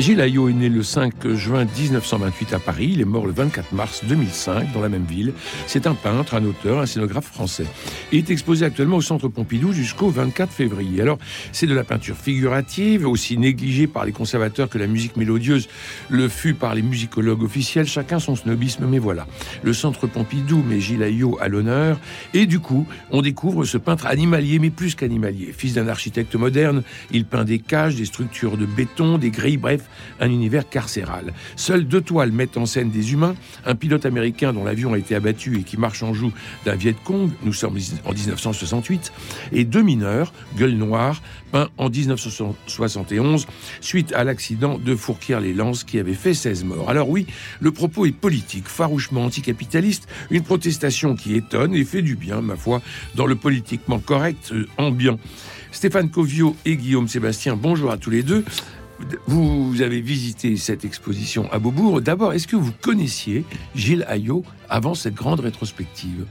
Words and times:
Gilles 0.00 0.20
Ayot 0.20 0.48
est 0.48 0.52
né 0.52 0.68
le 0.68 0.82
5 0.82 1.34
juin 1.34 1.64
1928 1.64 2.52
à 2.52 2.58
Paris. 2.58 2.90
Il 2.94 3.00
est 3.00 3.04
mort 3.04 3.26
le 3.26 3.32
24 3.32 3.72
mars 3.72 4.02
2005 4.04 4.72
dans 4.72 4.80
la 4.80 4.88
même 4.88 5.04
ville. 5.04 5.32
C'est 5.68 5.86
un 5.86 5.94
peintre, 5.94 6.34
un 6.34 6.44
auteur, 6.44 6.80
un 6.80 6.86
scénographe 6.86 7.26
français. 7.26 7.64
Il 8.10 8.18
est 8.18 8.30
exposé 8.30 8.66
actuellement 8.66 8.96
au 8.96 9.00
Centre 9.00 9.28
Pompidou 9.28 9.72
jusqu'au 9.72 10.08
24 10.08 10.52
février. 10.52 11.00
Alors, 11.00 11.18
c'est 11.52 11.68
de 11.68 11.74
la 11.74 11.84
peinture 11.84 12.16
figurative, 12.16 13.06
aussi 13.06 13.38
négligée 13.38 13.86
par 13.86 14.04
les 14.04 14.10
conservateurs 14.10 14.68
que 14.68 14.78
la 14.78 14.88
musique 14.88 15.16
mélodieuse 15.16 15.68
le 16.08 16.28
fut 16.28 16.54
par 16.54 16.74
les 16.74 16.82
musicologues 16.82 17.44
officiels. 17.44 17.86
Chacun 17.86 18.18
son 18.18 18.34
snobisme, 18.34 18.86
mais 18.86 18.98
voilà. 18.98 19.28
Le 19.62 19.72
Centre 19.72 20.08
Pompidou 20.08 20.64
met 20.64 20.80
Gilles 20.80 21.04
Ayot 21.04 21.38
à 21.40 21.46
l'honneur. 21.46 22.00
Et 22.34 22.46
du 22.46 22.58
coup, 22.58 22.84
on 23.12 23.22
découvre 23.22 23.64
ce 23.64 23.78
peintre 23.78 24.06
animalier, 24.06 24.58
mais 24.58 24.70
plus 24.70 24.96
qu'animalier. 24.96 25.54
Fils 25.56 25.74
d'un 25.74 25.86
architecte 25.86 26.34
moderne, 26.34 26.82
il 27.12 27.24
peint 27.24 27.44
des 27.44 27.60
cages, 27.60 27.94
des 27.94 28.06
structures 28.06 28.56
de 28.56 28.66
béton, 28.66 29.18
des 29.18 29.30
grilles, 29.30 29.56
bref, 29.56 29.83
un 30.20 30.30
univers 30.30 30.68
carcéral. 30.68 31.32
Seules 31.56 31.86
deux 31.86 32.00
toiles 32.00 32.32
mettent 32.32 32.56
en 32.56 32.66
scène 32.66 32.90
des 32.90 33.12
humains, 33.12 33.34
un 33.64 33.74
pilote 33.74 34.06
américain 34.06 34.52
dont 34.52 34.64
l'avion 34.64 34.94
a 34.94 34.98
été 34.98 35.14
abattu 35.14 35.58
et 35.58 35.62
qui 35.62 35.76
marche 35.76 36.02
en 36.02 36.14
joue 36.14 36.32
d'un 36.64 36.74
Viet 36.74 36.96
Cong, 37.04 37.30
nous 37.42 37.52
sommes 37.52 37.78
en 38.04 38.12
1968, 38.12 39.12
et 39.52 39.64
deux 39.64 39.82
mineurs, 39.82 40.32
Gueule 40.56 40.74
Noire, 40.74 41.22
peints 41.52 41.68
en 41.78 41.88
1971, 41.88 43.46
suite 43.80 44.12
à 44.12 44.24
l'accident 44.24 44.78
de 44.78 44.94
Fourquier-les-Lances 44.94 45.84
qui 45.84 45.98
avait 45.98 46.14
fait 46.14 46.34
16 46.34 46.64
morts. 46.64 46.90
Alors 46.90 47.08
oui, 47.08 47.26
le 47.60 47.70
propos 47.70 48.06
est 48.06 48.12
politique, 48.12 48.68
farouchement 48.68 49.24
anticapitaliste, 49.24 50.08
une 50.30 50.42
protestation 50.42 51.14
qui 51.14 51.34
étonne 51.34 51.74
et 51.74 51.84
fait 51.84 52.02
du 52.02 52.16
bien, 52.16 52.40
ma 52.40 52.56
foi, 52.56 52.82
dans 53.14 53.26
le 53.26 53.36
politiquement 53.36 53.98
correct 53.98 54.52
euh, 54.52 54.66
ambiant. 54.78 55.18
Stéphane 55.72 56.10
Covio 56.10 56.56
et 56.64 56.76
Guillaume 56.76 57.08
Sébastien, 57.08 57.56
bonjour 57.56 57.90
à 57.90 57.96
tous 57.96 58.10
les 58.10 58.22
deux. 58.22 58.44
Vous 59.26 59.82
avez 59.82 60.00
visité 60.00 60.56
cette 60.56 60.84
exposition 60.84 61.50
à 61.52 61.58
Beaubourg. 61.58 62.00
D'abord, 62.00 62.32
est-ce 62.32 62.46
que 62.46 62.56
vous 62.56 62.72
connaissiez 62.80 63.44
Gilles 63.74 64.04
Ayot 64.08 64.44
avant 64.68 64.94
cette 64.94 65.14
grande 65.14 65.40
rétrospective? 65.40 66.26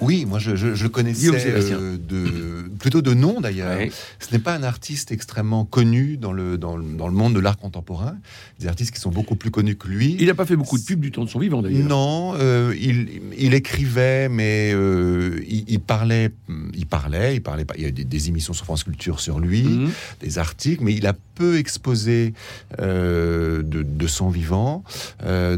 Oui, 0.00 0.26
moi 0.26 0.38
je, 0.38 0.54
je, 0.54 0.74
je 0.74 0.86
connaissais 0.86 1.28
euh, 1.32 1.96
de, 1.96 2.68
plutôt 2.78 3.02
de 3.02 3.14
nom 3.14 3.40
d'ailleurs. 3.40 3.78
Ce 4.20 4.32
n'est 4.32 4.38
pas 4.38 4.54
un 4.54 4.62
artiste 4.62 5.12
extrêmement 5.12 5.64
connu 5.64 6.16
dans 6.16 6.32
le, 6.32 6.56
dans, 6.56 6.76
le, 6.76 6.84
dans 6.96 7.08
le 7.08 7.14
monde 7.14 7.34
de 7.34 7.40
l'art 7.40 7.56
contemporain. 7.56 8.16
Des 8.60 8.68
artistes 8.68 8.94
qui 8.94 9.00
sont 9.00 9.10
beaucoup 9.10 9.34
plus 9.34 9.50
connus 9.50 9.76
que 9.76 9.88
lui. 9.88 10.16
Il 10.20 10.26
n'a 10.26 10.34
pas 10.34 10.46
fait 10.46 10.56
beaucoup 10.56 10.78
de 10.78 10.84
pubs 10.84 11.00
du 11.00 11.10
temps 11.10 11.24
de 11.24 11.30
son 11.30 11.38
vivant 11.40 11.62
d'ailleurs. 11.62 11.88
Non, 11.88 12.34
euh, 12.36 12.74
il, 12.80 13.08
il, 13.36 13.54
écrivait, 13.54 14.28
mais 14.28 14.72
euh, 14.72 15.40
il, 15.48 15.64
il, 15.66 15.80
parlait, 15.80 16.30
il 16.78 16.86
parlait, 16.86 17.34
il 17.36 17.42
parlait. 17.42 17.66
Il 17.76 17.82
y 17.82 17.86
a 17.86 17.90
des, 17.90 18.04
des 18.04 18.28
émissions 18.28 18.52
sur 18.52 18.64
France 18.64 18.84
Culture 18.84 19.20
sur 19.20 19.40
lui, 19.40 19.64
mmh. 19.64 19.90
des 20.20 20.38
articles, 20.38 20.82
mais 20.82 20.94
il 20.94 21.06
a 21.06 21.14
peu 21.38 21.58
exposé 21.58 22.34
euh, 22.80 23.62
de, 23.62 23.82
de, 23.82 24.06
son 24.06 24.28
vivant. 24.28 24.82
Euh, 25.24 25.56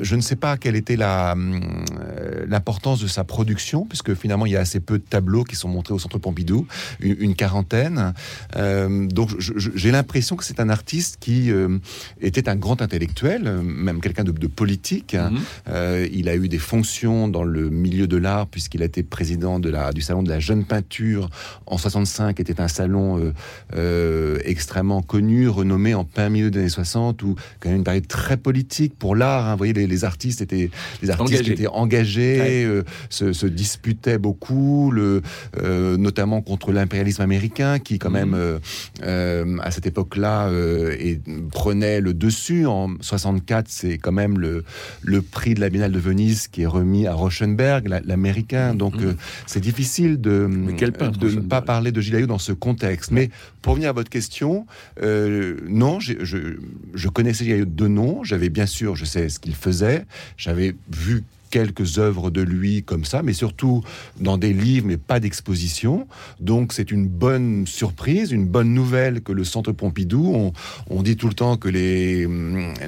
je 0.00 0.14
ne 0.14 0.20
sais 0.20 0.36
pas 0.36 0.56
quelle 0.56 0.76
était 0.76 0.96
la 0.96 1.34
l'importance 2.46 3.00
de 3.00 3.08
sa 3.08 3.24
production 3.24 3.84
puisque 3.86 4.14
finalement 4.14 4.46
il 4.46 4.52
y 4.52 4.56
a 4.56 4.60
assez 4.60 4.80
peu 4.80 4.98
de 4.98 5.04
tableaux 5.04 5.44
qui 5.44 5.56
sont 5.56 5.68
montrés 5.68 5.94
au 5.94 5.98
Centre 5.98 6.18
Pompidou, 6.18 6.66
une, 7.00 7.34
quarantaine. 7.34 8.14
Euh, 8.56 9.06
donc 9.06 9.30
j'ai 9.38 9.90
l'impression 9.90 10.36
que 10.36 10.44
c'est 10.44 10.60
un 10.60 10.68
artiste 10.68 11.16
qui 11.20 11.50
euh, 11.50 11.78
était 12.20 12.48
un 12.48 12.56
grand 12.56 12.82
intellectuel, 12.82 13.42
même 13.62 14.00
quelqu'un 14.00 14.24
de, 14.24 14.32
politique. 14.46 15.14
Mhm. 15.14 15.40
Euh, 15.68 16.08
il 16.12 16.28
a 16.28 16.36
eu 16.36 16.48
des 16.48 16.58
fonctions 16.58 17.28
dans 17.28 17.44
le 17.44 17.70
milieu 17.70 18.06
de 18.06 18.16
l'art 18.16 18.46
puisqu'il 18.46 18.82
a 18.82 18.84
été 18.84 19.02
président 19.02 19.58
de 19.58 19.70
la, 19.70 19.92
du 19.92 20.02
salon 20.02 20.22
de 20.22 20.28
la 20.28 20.31
jeune 20.40 20.64
peinture 20.64 21.28
en 21.66 21.78
65, 21.78 22.40
était 22.40 22.60
un 22.60 22.68
salon 22.68 23.32
extrêmement 24.44 25.02
connu, 25.02 25.48
renommé 25.48 25.94
en 25.94 26.04
plein 26.04 26.28
milieu 26.28 26.50
des 26.50 26.60
années 26.60 26.68
60, 26.68 27.22
où 27.22 27.34
quand 27.60 27.68
même 27.68 27.78
une 27.78 27.84
période 27.84 28.06
très 28.06 28.36
politique 28.36 28.98
pour 28.98 29.16
l'art. 29.16 29.46
Hein. 29.46 29.52
vous 29.52 29.58
voyez, 29.58 29.72
les, 29.72 30.04
artistes 30.04 30.40
étaient, 30.40 30.70
les 31.02 31.10
artistes 31.10 31.48
étaient 31.48 31.66
engagés, 31.66 32.82
ce, 33.10 33.32
se 33.32 33.46
disputait 33.46 34.18
beaucoup, 34.18 34.90
le, 34.90 35.22
euh, 35.58 35.96
notamment 35.96 36.42
contre 36.42 36.72
l'impérialisme 36.72 37.22
américain, 37.22 37.78
qui 37.78 37.98
quand 37.98 38.10
même, 38.10 38.30
mmh. 38.30 38.34
euh, 38.34 38.58
euh, 39.02 39.58
à 39.62 39.70
cette 39.70 39.86
époque-là, 39.86 40.50
et 40.98 41.20
prenait 41.50 42.00
le 42.00 42.14
dessus. 42.14 42.66
En 42.66 42.90
64, 43.00 43.66
c'est 43.68 43.98
quand 43.98 44.12
même 44.12 44.38
le, 44.38 44.64
le 45.02 45.22
prix 45.22 45.54
de 45.54 45.60
la 45.60 45.68
Biennale 45.68 45.92
de 45.92 45.98
Venise 45.98 46.48
qui 46.48 46.62
est 46.62 46.66
remis 46.66 47.06
à 47.06 47.14
Rauschenberg, 47.14 47.88
l'américain. 48.04 48.74
Donc, 48.74 48.96
mmh. 48.96 49.16
c'est 49.46 49.60
difficile 49.60 50.20
de, 50.22 50.48
de 50.48 51.30
ne 51.30 51.40
pas 51.40 51.60
parler 51.60 51.92
de 51.92 52.00
Gilayo 52.00 52.26
dans 52.26 52.38
ce 52.38 52.52
contexte. 52.52 53.10
Mais 53.10 53.30
pour 53.60 53.74
venir 53.74 53.90
à 53.90 53.92
votre 53.92 54.10
question, 54.10 54.66
non, 55.02 56.00
je, 56.00 56.14
je 56.94 57.08
connaissais 57.08 57.44
Gilayo 57.44 57.66
de 57.66 57.86
nom. 57.88 58.24
J'avais 58.24 58.48
bien 58.48 58.66
sûr, 58.66 58.96
je 58.96 59.04
sais 59.04 59.28
ce 59.28 59.38
qu'il 59.38 59.54
faisait. 59.54 60.06
J'avais 60.36 60.74
vu 60.90 61.24
quelques 61.52 61.98
œuvres 61.98 62.30
de 62.30 62.40
lui 62.40 62.82
comme 62.82 63.04
ça, 63.04 63.22
mais 63.22 63.34
surtout 63.34 63.84
dans 64.18 64.38
des 64.38 64.54
livres, 64.54 64.86
mais 64.88 64.96
pas 64.96 65.20
d'exposition. 65.20 66.08
Donc 66.40 66.72
c'est 66.72 66.90
une 66.90 67.06
bonne 67.06 67.66
surprise, 67.66 68.32
une 68.32 68.48
bonne 68.48 68.72
nouvelle 68.72 69.20
que 69.20 69.32
le 69.32 69.44
Centre 69.44 69.72
Pompidou, 69.72 70.32
on, 70.34 70.52
on 70.88 71.02
dit 71.02 71.16
tout 71.16 71.28
le 71.28 71.34
temps 71.34 71.56
que 71.58 71.68
les, 71.68 72.26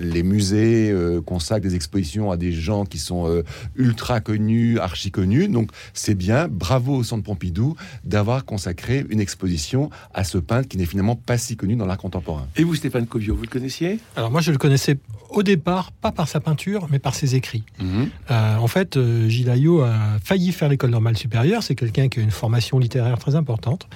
les 0.00 0.22
musées 0.22 0.90
euh, 0.90 1.20
consacrent 1.20 1.68
des 1.68 1.74
expositions 1.74 2.30
à 2.30 2.36
des 2.38 2.52
gens 2.52 2.86
qui 2.86 2.98
sont 2.98 3.28
euh, 3.28 3.42
ultra 3.76 4.20
connus, 4.20 4.78
archi 4.78 5.10
connus. 5.10 5.48
Donc 5.48 5.70
c'est 5.92 6.14
bien, 6.14 6.48
bravo 6.48 6.96
au 6.96 7.04
Centre 7.04 7.22
Pompidou 7.22 7.76
d'avoir 8.04 8.46
consacré 8.46 9.04
une 9.10 9.20
exposition 9.20 9.90
à 10.14 10.24
ce 10.24 10.38
peintre 10.38 10.68
qui 10.68 10.78
n'est 10.78 10.86
finalement 10.86 11.16
pas 11.16 11.36
si 11.36 11.56
connu 11.56 11.76
dans 11.76 11.86
l'art 11.86 11.98
contemporain. 11.98 12.48
Et 12.56 12.64
vous, 12.64 12.74
Stéphane 12.74 13.06
Covio, 13.06 13.36
vous 13.36 13.42
le 13.42 13.48
connaissiez? 13.48 14.00
Alors 14.16 14.30
moi, 14.30 14.40
je 14.40 14.50
le 14.50 14.58
connaissais 14.58 14.96
au 15.34 15.42
départ, 15.42 15.92
pas 15.92 16.12
par 16.12 16.28
sa 16.28 16.40
peinture, 16.40 16.86
mais 16.90 16.98
par 16.98 17.14
ses 17.14 17.34
écrits. 17.34 17.64
Mhm. 17.80 18.08
Euh, 18.30 18.56
en 18.56 18.68
fait, 18.68 18.96
euh, 18.96 19.28
Gilles 19.28 19.50
Ayot 19.50 19.82
a 19.82 19.94
failli 20.22 20.52
faire 20.52 20.68
l'école 20.68 20.90
normale 20.90 21.16
supérieure. 21.16 21.62
C'est 21.62 21.74
quelqu'un 21.74 22.08
qui 22.08 22.20
a 22.20 22.22
une 22.22 22.30
formation 22.30 22.78
littéraire 22.78 23.18
très 23.18 23.34
importante. 23.34 23.88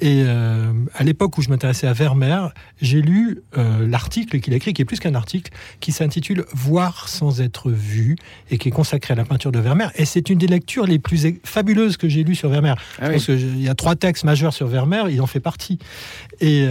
Et 0.00 0.22
euh, 0.24 0.72
à 0.94 1.04
l'époque 1.04 1.36
où 1.38 1.42
je 1.42 1.48
m'intéressais 1.48 1.86
à 1.86 1.92
Vermeer, 1.92 2.52
j'ai 2.80 3.02
lu 3.02 3.42
l'article 3.80 4.40
qu'il 4.40 4.52
a 4.52 4.56
écrit, 4.56 4.72
qui 4.72 4.82
est 4.82 4.84
plus 4.84 5.00
qu'un 5.00 5.14
article, 5.14 5.50
qui 5.80 5.92
s'intitule 5.92 6.44
Voir 6.54 7.08
sans 7.08 7.40
être 7.40 7.70
vu 7.70 8.16
et 8.50 8.58
qui 8.58 8.68
est 8.68 8.72
consacré 8.72 9.12
à 9.12 9.16
la 9.16 9.24
peinture 9.24 9.52
de 9.52 9.58
Vermeer. 9.58 9.90
Et 9.96 10.04
c'est 10.04 10.30
une 10.30 10.38
des 10.38 10.46
lectures 10.46 10.86
les 10.86 10.98
plus 10.98 11.26
fabuleuses 11.44 11.96
que 11.96 12.08
j'ai 12.08 12.22
lues 12.22 12.34
sur 12.34 12.48
Vermeer. 12.48 12.74
Ah 13.00 13.10
Parce 13.10 13.26
qu'il 13.26 13.62
y 13.62 13.68
a 13.68 13.74
trois 13.74 13.96
textes 13.96 14.24
majeurs 14.24 14.52
sur 14.52 14.66
Vermeer, 14.66 15.10
il 15.10 15.20
en 15.20 15.26
fait 15.26 15.40
partie. 15.40 15.78
Et, 16.40 16.66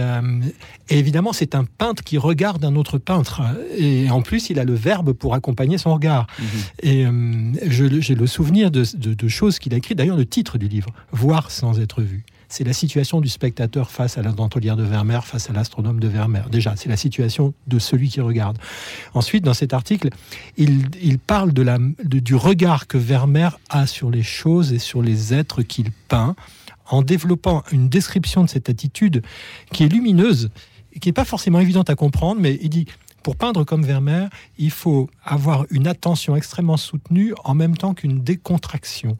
et 0.88 0.98
évidemment, 0.98 1.32
c'est 1.32 1.54
un 1.54 1.64
peintre 1.64 2.04
qui 2.04 2.16
regarde 2.16 2.64
un 2.64 2.76
autre 2.76 2.98
peintre. 2.98 3.42
Et 3.76 4.08
en 4.10 4.22
plus, 4.22 4.50
il 4.50 4.58
a 4.58 4.64
le 4.64 4.74
verbe 4.74 5.12
pour 5.12 5.34
accompagner 5.34 5.78
son 5.78 5.92
regard. 5.92 6.26
Mhm. 6.38 6.46
Et 6.82 7.06
euh, 7.06 7.52
j'ai 8.00 8.14
le 8.14 8.26
souvenir 8.26 8.70
de, 8.70 8.84
choses 9.28 9.58
qu'il 9.58 9.74
a 9.74 9.78
écrites, 9.78 9.98
d'ailleurs 9.98 10.16
le 10.16 10.26
titre 10.26 10.58
du 10.58 10.68
livre, 10.68 10.90
Voir 11.10 11.50
sans 11.50 11.80
être 11.80 12.02
vu. 12.02 12.24
C'est 12.48 12.62
la 12.62 12.72
situation 12.72 13.20
du 13.20 13.28
spectateur 13.28 13.90
face 13.90 14.18
à 14.18 14.22
la 14.22 14.30
dentelière 14.30 14.76
de 14.76 14.84
Vermeer, 14.84 15.24
face 15.24 15.50
à 15.50 15.52
l'astronome 15.52 15.98
de 15.98 16.06
Vermeer. 16.06 16.48
Déjà, 16.48 16.74
c'est 16.76 16.88
la 16.88 16.96
situation 16.96 17.54
de 17.66 17.80
celui 17.80 18.08
qui 18.08 18.20
regarde. 18.20 18.56
Ensuite, 19.14 19.44
dans 19.44 19.54
cet 19.54 19.74
article, 19.74 20.10
il, 20.56 21.18
parle 21.18 21.52
de 21.52 21.62
la, 21.62 21.78
du 22.04 22.36
regard 22.36 22.86
que 22.86 22.98
Vermeer 22.98 23.58
a 23.68 23.88
sur 23.88 24.10
les 24.10 24.22
choses 24.22 24.72
et 24.72 24.78
sur 24.78 25.02
les 25.02 25.34
êtres 25.34 25.62
qu'il 25.62 25.90
peint, 25.90 26.36
en 26.88 27.02
développant 27.02 27.64
une 27.72 27.88
description 27.88 28.44
de 28.44 28.48
cette 28.48 28.68
attitude 28.68 29.22
qui 29.72 29.82
est 29.82 29.88
lumineuse, 29.88 30.50
qui 31.00 31.08
n'est 31.08 31.14
pas 31.14 31.24
forcément 31.24 31.60
évidente 31.60 31.90
à 31.90 31.94
comprendre, 31.94 32.40
mais 32.40 32.58
il 32.62 32.70
dit 32.70 32.86
pour 33.22 33.36
peindre 33.36 33.64
comme 33.64 33.84
Vermeer, 33.84 34.28
il 34.56 34.70
faut 34.70 35.10
avoir 35.24 35.66
une 35.70 35.88
attention 35.88 36.36
extrêmement 36.36 36.76
soutenue 36.76 37.34
en 37.42 37.54
même 37.54 37.76
temps 37.76 37.92
qu'une 37.92 38.22
décontraction 38.22 39.18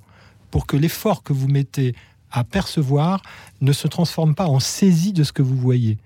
pour 0.52 0.66
que 0.66 0.76
l'effort 0.76 1.24
que 1.24 1.32
vous 1.32 1.48
mettez 1.48 1.94
à 2.30 2.44
percevoir 2.44 3.22
ne 3.60 3.72
se 3.72 3.88
transforme 3.88 4.34
pas 4.34 4.46
en 4.46 4.60
saisie 4.60 5.12
de 5.12 5.24
ce 5.24 5.32
que 5.32 5.42
vous 5.42 5.56
voyez. 5.56 5.98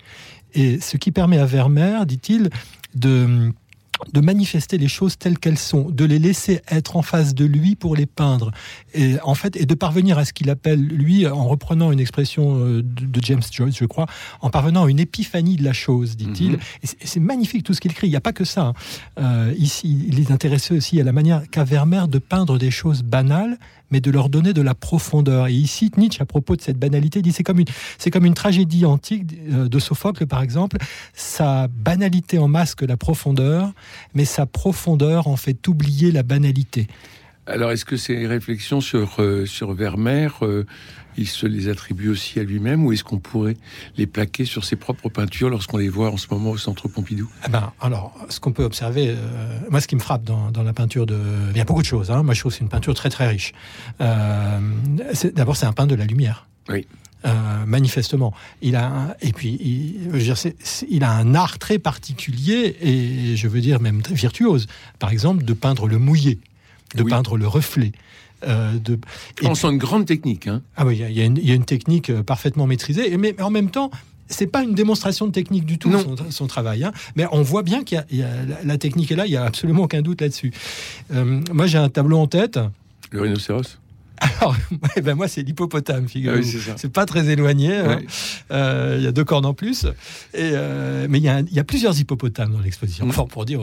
Et 0.54 0.80
ce 0.80 0.96
qui 0.96 1.10
permet 1.10 1.38
à 1.38 1.44
Vermeer, 1.44 2.06
dit-il, 2.06 2.50
de 2.94 3.52
de 4.12 4.20
manifester 4.20 4.78
les 4.78 4.88
choses 4.88 5.18
telles 5.18 5.38
qu'elles 5.38 5.58
sont, 5.58 5.90
de 5.90 6.04
les 6.04 6.18
laisser 6.18 6.60
être 6.70 6.96
en 6.96 7.02
face 7.02 7.34
de 7.34 7.44
lui 7.44 7.76
pour 7.76 7.96
les 7.96 8.06
peindre, 8.06 8.50
et 8.94 9.16
en 9.22 9.34
fait, 9.34 9.56
et 9.56 9.66
de 9.66 9.74
parvenir 9.74 10.18
à 10.18 10.24
ce 10.24 10.32
qu'il 10.32 10.50
appelle 10.50 10.80
lui, 10.80 11.26
en 11.26 11.46
reprenant 11.46 11.92
une 11.92 12.00
expression 12.00 12.58
euh, 12.58 12.82
de 12.82 13.20
James 13.22 13.42
Joyce, 13.50 13.76
je 13.76 13.84
crois, 13.84 14.06
en 14.40 14.50
parvenant 14.50 14.84
à 14.84 14.90
une 14.90 15.00
épiphanie 15.00 15.56
de 15.56 15.64
la 15.64 15.72
chose, 15.72 16.16
dit-il. 16.16 16.52
Mhm. 16.52 16.58
Et 16.82 16.86
c'est 17.04 17.20
magnifique 17.20 17.64
tout 17.64 17.74
ce 17.74 17.80
qu'il 17.80 17.90
écrit. 17.90 18.06
Il 18.06 18.10
n'y 18.10 18.16
a 18.16 18.20
pas 18.20 18.32
que 18.32 18.44
ça. 18.44 18.62
Hein. 18.62 18.74
Euh, 19.18 19.54
ici, 19.56 20.06
il 20.08 20.20
est 20.20 20.30
intéressé 20.30 20.74
aussi 20.74 21.00
à 21.00 21.04
la 21.04 21.12
manière 21.12 21.42
qu'a 21.50 21.64
Vermeer 21.64 22.08
de 22.08 22.18
peindre 22.18 22.58
des 22.58 22.70
choses 22.70 23.02
banales 23.02 23.58
mais 23.90 24.00
de 24.00 24.10
leur 24.10 24.28
donner 24.28 24.52
de 24.52 24.62
la 24.62 24.74
profondeur. 24.74 25.48
Et 25.48 25.54
ici, 25.54 25.90
Nietzsche, 25.96 26.22
à 26.22 26.26
propos 26.26 26.56
de 26.56 26.60
cette 26.60 26.78
banalité, 26.78 27.22
dit 27.22 27.32
c'est 27.32 27.42
comme 27.42 27.60
une, 27.60 27.66
c'est 27.98 28.10
comme 28.10 28.26
une 28.26 28.34
tragédie 28.34 28.84
antique 28.86 29.24
euh, 29.52 29.68
de 29.68 29.78
Sophocle, 29.78 30.26
par 30.26 30.42
exemple. 30.42 30.78
Sa 31.14 31.68
banalité 31.68 32.38
en 32.38 32.48
masque 32.48 32.82
la 32.82 32.96
profondeur, 32.96 33.72
mais 34.14 34.24
sa 34.24 34.46
profondeur 34.46 35.26
en 35.26 35.36
fait 35.36 35.66
oublier 35.68 36.10
la 36.12 36.22
banalité. 36.22 36.86
Alors, 37.50 37.72
est-ce 37.72 37.84
que 37.84 37.96
ces 37.96 38.26
réflexions 38.26 38.80
sur, 38.80 39.16
euh, 39.18 39.44
sur 39.44 39.72
Vermeer, 39.72 40.28
euh, 40.42 40.64
il 41.16 41.26
se 41.26 41.46
les 41.46 41.68
attribue 41.68 42.08
aussi 42.08 42.38
à 42.38 42.44
lui-même 42.44 42.84
ou 42.84 42.92
est-ce 42.92 43.02
qu'on 43.02 43.18
pourrait 43.18 43.56
les 43.96 44.06
plaquer 44.06 44.44
sur 44.44 44.64
ses 44.64 44.76
propres 44.76 45.08
peintures 45.08 45.50
lorsqu'on 45.50 45.76
les 45.76 45.88
voit 45.88 46.10
en 46.10 46.16
ce 46.16 46.26
moment 46.30 46.50
au 46.50 46.58
Centre 46.58 46.88
Pompidou? 46.88 47.28
Eh 47.46 47.50
ben, 47.50 47.72
Alors, 47.80 48.14
ce 48.28 48.40
qu'on 48.40 48.52
peut 48.52 48.64
observer, 48.64 49.16
moi, 49.70 49.80
ce 49.80 49.88
qui 49.88 49.96
me 49.96 50.00
frappe 50.00 50.24
dans, 50.24 50.62
la 50.62 50.72
peinture 50.72 51.06
de... 51.06 51.18
Il 51.50 51.56
y 51.56 51.60
a 51.60 51.64
beaucoup 51.64 51.82
de 51.82 51.86
choses. 51.86 52.10
Hein. 52.10 52.22
Moi, 52.22 52.34
je 52.34 52.40
trouve 52.40 52.52
que 52.52 52.58
c'est 52.58 52.64
une 52.64 52.70
peinture 52.70 52.94
très, 52.94 53.10
très 53.10 53.26
riche. 53.26 53.52
D'abord, 53.98 55.56
c'est 55.56 55.66
un 55.66 55.72
peintre 55.72 55.90
de 55.90 55.96
la 55.96 56.06
lumière. 56.06 56.46
Oui. 56.68 56.86
Euh, 57.26 57.66
manifestement. 57.66 58.32
Il 58.62 58.76
a 58.76 59.14
et 59.20 59.34
puis 59.34 59.58
il, 59.60 60.10
il, 60.88 61.04
a 61.04 61.10
un 61.10 61.34
art 61.34 61.58
très 61.58 61.78
particulier 61.78 62.76
et 62.80 63.36
je 63.36 63.46
veux 63.46 63.60
dire 63.60 63.78
même 63.78 64.00
très 64.00 64.14
virtuose. 64.14 64.68
Par 64.98 65.10
exemple, 65.10 65.44
de 65.44 65.52
peindre 65.52 65.86
le 65.86 65.98
mouillé, 65.98 66.38
de 66.94 67.02
peindre 67.02 67.36
le 67.36 67.46
reflet. 67.46 67.92
Euh, 68.46 68.78
de... 68.78 68.98
On 69.42 69.54
sent 69.54 69.68
une 69.68 69.78
grande 69.78 70.06
technique. 70.06 70.46
Hein. 70.46 70.62
Ah 70.76 70.86
oui, 70.86 70.98
il 70.98 71.18
y, 71.18 71.50
a 71.50 71.54
une 71.54 71.64
technique 71.64 72.10
euh, 72.10 72.22
parfaitement 72.22 72.66
maîtrisée, 72.66 73.16
mais 73.18 73.40
en 73.40 73.50
même 73.50 73.70
temps, 73.70 73.90
c'est 74.28 74.46
pas 74.46 74.62
une 74.62 74.74
démonstration 74.74 75.26
de 75.26 75.32
technique 75.32 75.66
du 75.66 75.78
tout 75.78 75.92
son, 76.30 76.46
travail, 76.46 76.84
hein. 76.84 76.92
mais 77.16 77.26
on 77.32 77.42
voit 77.42 77.62
bien 77.62 77.82
qu'il 77.82 78.02
y, 78.12 78.22
a, 78.22 78.28
la, 78.64 78.78
technique 78.78 79.10
est 79.10 79.16
là, 79.16 79.26
il 79.26 79.32
y 79.32 79.36
a 79.36 79.44
absolument 79.44 79.82
aucun 79.82 80.02
doute 80.02 80.20
là-dessus. 80.20 80.52
moi, 81.10 81.66
j'ai 81.66 81.78
un 81.78 81.88
tableau 81.88 82.18
en 82.18 82.28
tête. 82.28 82.58
Le 83.10 83.22
rhinocéros. 83.22 83.79
Alors, 84.20 84.54
ben 85.02 85.14
moi, 85.14 85.28
c'est 85.28 85.42
l'hippopotame, 85.42 86.08
figurez 86.08 86.40
ah 86.40 86.72
c'est 86.76 86.92
pas 86.92 87.06
très 87.06 87.28
éloigné. 87.28 87.74
Hein. 87.74 88.00
Euh, 88.50 88.96
il 88.98 89.04
y 89.04 89.06
a 89.06 89.12
deux 89.12 89.24
cornes 89.24 89.46
en 89.46 89.54
plus. 89.54 89.84
Et, 90.34 90.50
euh, 90.52 91.06
mais 91.08 91.18
il 91.18 91.24
y, 91.24 91.58
a 91.58 91.64
plusieurs 91.64 91.98
hippopotames 91.98 92.52
dans 92.52 92.60
l'exposition. 92.60 93.08
Enfin, 93.08 93.24
pour 93.24 93.44
dire 93.44 93.60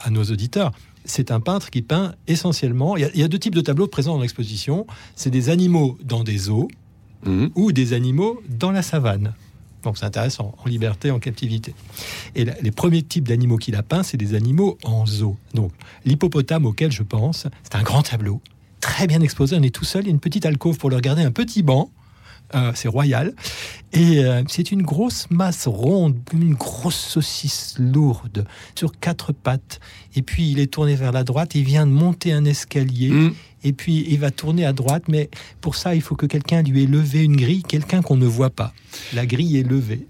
à 0.00 0.10
nos 0.10 0.24
auditeurs, 0.24 0.72
c'est 1.04 1.30
un 1.30 1.40
peintre 1.40 1.70
qui 1.70 1.82
peint 1.82 2.14
essentiellement. 2.26 2.96
Il 2.96 3.08
y, 3.14 3.22
a 3.22 3.28
deux 3.28 3.38
types 3.38 3.54
de 3.54 3.60
tableaux 3.60 3.86
présents 3.86 4.14
dans 4.14 4.22
l'exposition. 4.22 4.86
C'est 5.14 5.30
des 5.30 5.50
animaux 5.50 5.98
dans 6.02 6.24
des 6.24 6.50
eaux 6.50 6.68
mhm. 7.24 7.50
ou 7.54 7.72
des 7.72 7.92
animaux 7.92 8.42
dans 8.48 8.72
la 8.72 8.82
savane. 8.82 9.34
Donc 9.82 9.98
c'est 9.98 10.06
intéressant, 10.06 10.54
en 10.64 10.68
liberté, 10.68 11.10
en 11.10 11.18
captivité. 11.18 11.74
Et 12.34 12.46
les 12.46 12.70
premiers 12.70 13.02
types 13.02 13.28
d'animaux 13.28 13.58
qu'il 13.58 13.76
a 13.76 13.82
peints, 13.82 14.02
c'est 14.02 14.16
des 14.16 14.34
animaux 14.34 14.78
en 14.82 15.04
zoo. 15.04 15.36
Donc 15.52 15.72
l'hippopotame 16.06 16.64
auquel 16.64 16.90
je 16.90 17.02
pense, 17.02 17.46
c'est 17.62 17.74
un 17.76 17.82
grand 17.82 18.02
tableau 18.02 18.40
très 18.84 19.06
bien 19.06 19.22
exposé. 19.22 19.56
On 19.56 19.62
est 19.62 19.74
tout 19.74 19.86
seul, 19.86 20.02
il 20.02 20.06
y 20.08 20.10
a 20.10 20.12
une 20.12 20.20
petite 20.20 20.44
alcôve 20.44 20.76
pour 20.76 20.90
le 20.90 20.96
regarder, 20.96 21.22
un 21.22 21.30
petit 21.30 21.62
banc. 21.62 21.90
Euh, 22.54 22.72
c'est 22.74 22.88
royal. 22.88 23.32
Et 23.94 24.22
euh, 24.22 24.42
c'est 24.46 24.70
une 24.70 24.82
grosse 24.82 25.26
masse 25.30 25.66
ronde, 25.66 26.18
une 26.34 26.52
grosse 26.52 26.94
saucisse 26.94 27.76
lourde, 27.78 28.46
sur 28.74 28.92
quatre 29.00 29.32
pattes. 29.32 29.80
Et 30.14 30.20
puis 30.20 30.50
il 30.50 30.60
est 30.60 30.66
tourné 30.66 30.94
vers 30.96 31.10
la 31.12 31.24
droite, 31.24 31.54
il 31.54 31.64
vient 31.64 31.86
de 31.86 31.92
monter 31.92 32.34
un 32.34 32.44
escalier. 32.44 33.08
Mm. 33.08 33.34
Et 33.64 33.72
puis 33.72 34.04
il 34.06 34.20
va 34.20 34.30
tourner 34.30 34.66
à 34.66 34.74
droite, 34.74 35.04
mais 35.08 35.30
pour 35.62 35.74
ça, 35.74 35.94
il 35.94 36.02
faut 36.02 36.14
que 36.14 36.26
quelqu'un 36.26 36.62
lui 36.62 36.82
ait 36.82 36.86
levé 36.86 37.24
une 37.24 37.36
grille, 37.36 37.62
quelqu'un 37.62 38.02
qu'on 38.02 38.16
ne 38.18 38.26
voit 38.26 38.50
pas. 38.50 38.74
La 39.14 39.24
grille 39.24 39.56
est 39.56 39.68
levée. 39.68 40.06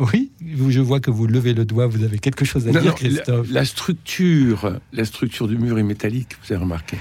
Oui, 0.00 0.32
je 0.68 0.80
vois 0.80 0.98
que 0.98 1.12
vous 1.12 1.28
levez 1.28 1.54
le 1.54 1.64
doigt, 1.64 1.86
vous 1.86 2.02
avez 2.02 2.18
quelque 2.18 2.44
chose 2.44 2.66
à 2.66 2.72
dire, 2.72 2.94
Christophe. 2.96 3.48
La, 3.48 3.60
la, 3.60 3.64
structure, 3.64 4.80
la 4.92 5.04
structure 5.04 5.46
du 5.46 5.58
mur 5.58 5.78
est 5.78 5.84
métallique, 5.84 6.36
vous 6.42 6.52
avez 6.52 6.62
remarqué. 6.62 6.96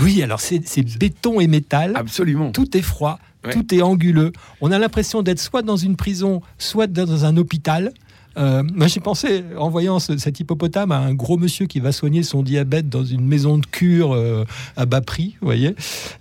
Oui, 0.00 0.22
alors 0.22 0.40
c'est 0.40 0.98
béton 0.98 1.40
et 1.40 1.46
métal. 1.46 1.92
Absolument. 1.96 2.52
Tout 2.52 2.76
est 2.76 2.82
froid, 2.82 3.18
tout 3.50 3.74
est 3.74 3.82
anguleux. 3.82 4.32
On 4.60 4.70
a 4.70 4.78
l'impression 4.78 5.22
d'être 5.22 5.40
soit 5.40 5.62
dans 5.62 5.76
une 5.76 5.96
prison, 5.96 6.40
soit 6.58 6.86
dans 6.86 7.24
un 7.24 7.36
hôpital. 7.36 7.92
Euh, 8.38 8.62
moi, 8.74 8.86
j'ai 8.86 9.00
pensé, 9.00 9.44
en 9.58 9.68
voyant 9.68 9.98
cet 9.98 10.40
hippopotame, 10.40 10.92
à 10.92 10.98
un 10.98 11.14
gros 11.14 11.36
monsieur 11.36 11.66
qui 11.66 11.80
va 11.80 11.92
soigner 11.92 12.22
son 12.22 12.42
diabète 12.42 12.88
dans 12.88 13.04
une 13.04 13.26
maison 13.26 13.58
de 13.58 13.66
cure 13.66 14.12
euh, 14.12 14.44
à 14.76 14.86
bas 14.86 15.00
prix, 15.00 15.36
vous 15.40 15.46
voyez. 15.46 15.74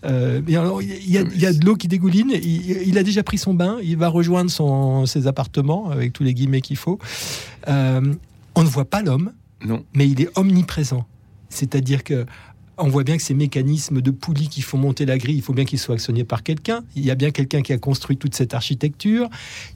Euh, 0.06 0.42
il, 0.48 0.54
y 0.54 0.58
a, 1.18 1.54
de 1.54 1.66
l'eau 1.66 1.76
qui 1.76 1.88
dégouline. 1.88 2.32
Il, 2.32 2.98
a 2.98 3.04
déjà 3.04 3.24
pris 3.24 3.38
son 3.38 3.54
bain. 3.54 3.78
Il 3.84 3.98
va 3.98 4.10
rejoindre 4.10 4.52
son, 4.52 5.06
ses 5.06 5.28
appartements 5.28 5.90
avec 5.90 6.14
tous 6.14 6.24
les 6.24 6.34
guillemets 6.34 6.62
qu'il 6.62 6.78
faut. 6.78 7.00
on 7.68 8.64
ne 8.64 8.68
voit 8.68 8.86
pas 8.86 9.02
l'homme, 9.02 9.32
mais 9.94 10.08
il 10.08 10.22
est 10.22 10.30
omniprésent. 10.36 11.06
C'est-à-dire 11.50 12.04
que 12.04 12.26
on 12.82 12.90
voit 12.90 13.04
bien 13.04 13.18
que 13.18 13.24
ces 13.24 13.34
mécanismes 13.34 14.02
de 14.02 14.12
poulies 14.12 14.50
qui 14.50 14.62
font 14.62 14.78
monter 14.78 15.06
la 15.06 15.18
grille, 15.18 15.36
il 15.36 15.42
faut 15.42 15.54
bien 15.54 15.66
qu'ils 15.66 15.80
soient 15.80 15.96
actionnés 15.96 16.24
par 16.24 16.44
quelqu'un. 16.44 16.84
Il 16.96 17.06
y 17.06 17.12
a 17.12 17.16
bien 17.16 17.32
quelqu'un 17.32 17.62
qui 17.62 17.74
a 17.74 17.78
construit 17.78 18.18
toute 18.18 18.36
cette 18.36 18.54
architecture. 18.54 19.30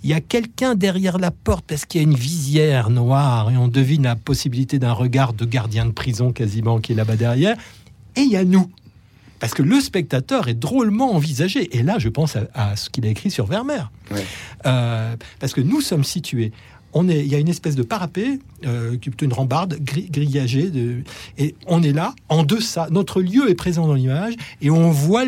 Il 0.03 0.09
y 0.09 0.13
a 0.13 0.21
quelqu'un 0.21 0.75
derrière 0.75 1.17
la 1.17 1.31
porte 1.31 1.65
parce 1.67 1.85
qu'il 1.85 2.01
y 2.01 2.03
a 2.03 2.07
une 2.07 2.15
visière 2.15 2.89
noire 2.89 3.51
et 3.51 3.57
on 3.57 3.67
devine 3.67 4.03
la 4.03 4.15
possibilité 4.15 4.79
d'un 4.79 4.93
regard 4.93 5.33
de 5.33 5.45
gardien 5.45 5.85
de 5.85 5.91
prison 5.91 6.31
quasiment 6.31 6.79
qui 6.79 6.93
est 6.93 6.95
là-bas 6.95 7.15
derrière. 7.15 7.55
Et 8.15 8.21
il 8.21 8.31
y 8.31 8.37
a 8.37 8.43
nous. 8.43 8.69
Parce 9.39 9.53
que 9.53 9.61
le 9.61 9.79
spectateur 9.81 10.47
est 10.47 10.53
drôlement 10.53 11.13
envisagé. 11.13 11.77
Et 11.77 11.83
là, 11.83 11.99
je 11.99 12.09
pense 12.09 12.37
à, 12.53 12.75
ce 12.75 12.89
qu'il 12.89 13.05
a 13.05 13.09
écrit 13.09 13.29
sur 13.29 13.45
Vermeer. 13.45 13.91
Euh, 14.65 15.15
parce 15.39 15.53
que 15.53 15.61
nous 15.61 15.81
sommes 15.81 16.03
situés 16.03 16.51
il 17.03 17.27
y 17.27 17.35
a 17.35 17.39
une 17.39 17.49
espèce 17.49 17.75
de 17.75 17.83
parapet, 17.83 18.39
euh, 18.65 18.91
qui 18.97 19.09
est 19.09 19.11
plutôt 19.11 19.25
une 19.25 19.33
rambarde 19.33 19.77
grillagée, 19.81 20.69
de, 20.69 21.03
et 21.37 21.55
on 21.67 21.83
est 21.83 21.91
là, 21.91 22.13
en 22.29 22.43
deçà. 22.43 22.87
Notre 22.91 23.21
lieu 23.21 23.49
est 23.49 23.55
présent 23.55 23.87
dans 23.87 23.93
l'image, 23.93 24.35
et 24.61 24.69
on 24.69 24.91
voit 24.91 25.23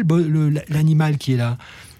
l'animal 0.69 1.17
qui 1.17 1.33
est 1.33 1.37
là. 1.37 1.57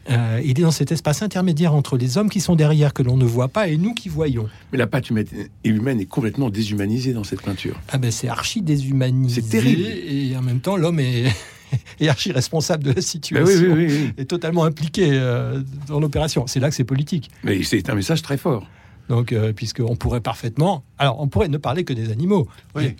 Euh, 0.09 0.39
il 0.43 0.51
est 0.51 0.63
dans 0.63 0.71
cet 0.71 0.91
espace 0.91 1.21
intermédiaire 1.21 1.73
entre 1.73 1.97
les 1.97 2.17
hommes 2.17 2.29
qui 2.29 2.39
sont 2.39 2.55
derrière, 2.55 2.93
que 2.93 3.03
l'on 3.03 3.17
ne 3.17 3.25
voit 3.25 3.49
pas, 3.49 3.67
et 3.67 3.77
nous 3.77 3.93
qui 3.93 4.09
voyons. 4.09 4.47
Mais 4.71 4.77
la 4.77 4.87
pâte 4.87 5.09
humaine 5.09 5.99
est 5.99 6.05
complètement 6.05 6.49
déshumanisée 6.49 7.13
dans 7.13 7.25
cette 7.25 7.41
peinture. 7.41 7.79
Ah 7.89 7.97
ben 7.97 8.11
c'est 8.11 8.29
archi 8.29 8.61
déshumanisé. 8.61 9.41
C'est 9.41 9.49
terrible. 9.49 9.83
Et 9.85 10.35
en 10.37 10.41
même 10.41 10.61
temps, 10.61 10.77
l'homme 10.77 10.99
est... 10.99 11.25
archi 12.07 12.31
responsable 12.31 12.83
de 12.83 12.93
la 12.93 13.01
situation 13.01 13.73
oui, 13.73 13.87
oui, 13.89 14.13
est 14.17 14.25
totalement 14.25 14.63
impliqué 14.63 15.09
euh, 15.11 15.61
dans 15.87 15.99
l'opération. 15.99 16.47
C'est 16.47 16.61
là 16.61 16.69
que 16.69 16.75
c'est 16.75 16.85
politique. 16.85 17.29
Mais 17.43 17.61
c'est 17.63 17.89
un 17.89 17.95
message 17.95 18.21
très 18.21 18.37
fort. 18.37 18.65
Donc, 19.09 19.31
euh, 19.31 19.53
puisqu'on 19.53 19.95
pourrait 19.95 20.21
parfaitement. 20.21 20.83
Alors, 20.97 21.19
on 21.19 21.27
pourrait 21.27 21.47
ne 21.47 21.57
parler 21.57 21.83
que 21.83 21.93
des 21.93 22.11
animaux. 22.11 22.47
Oui. 22.75 22.95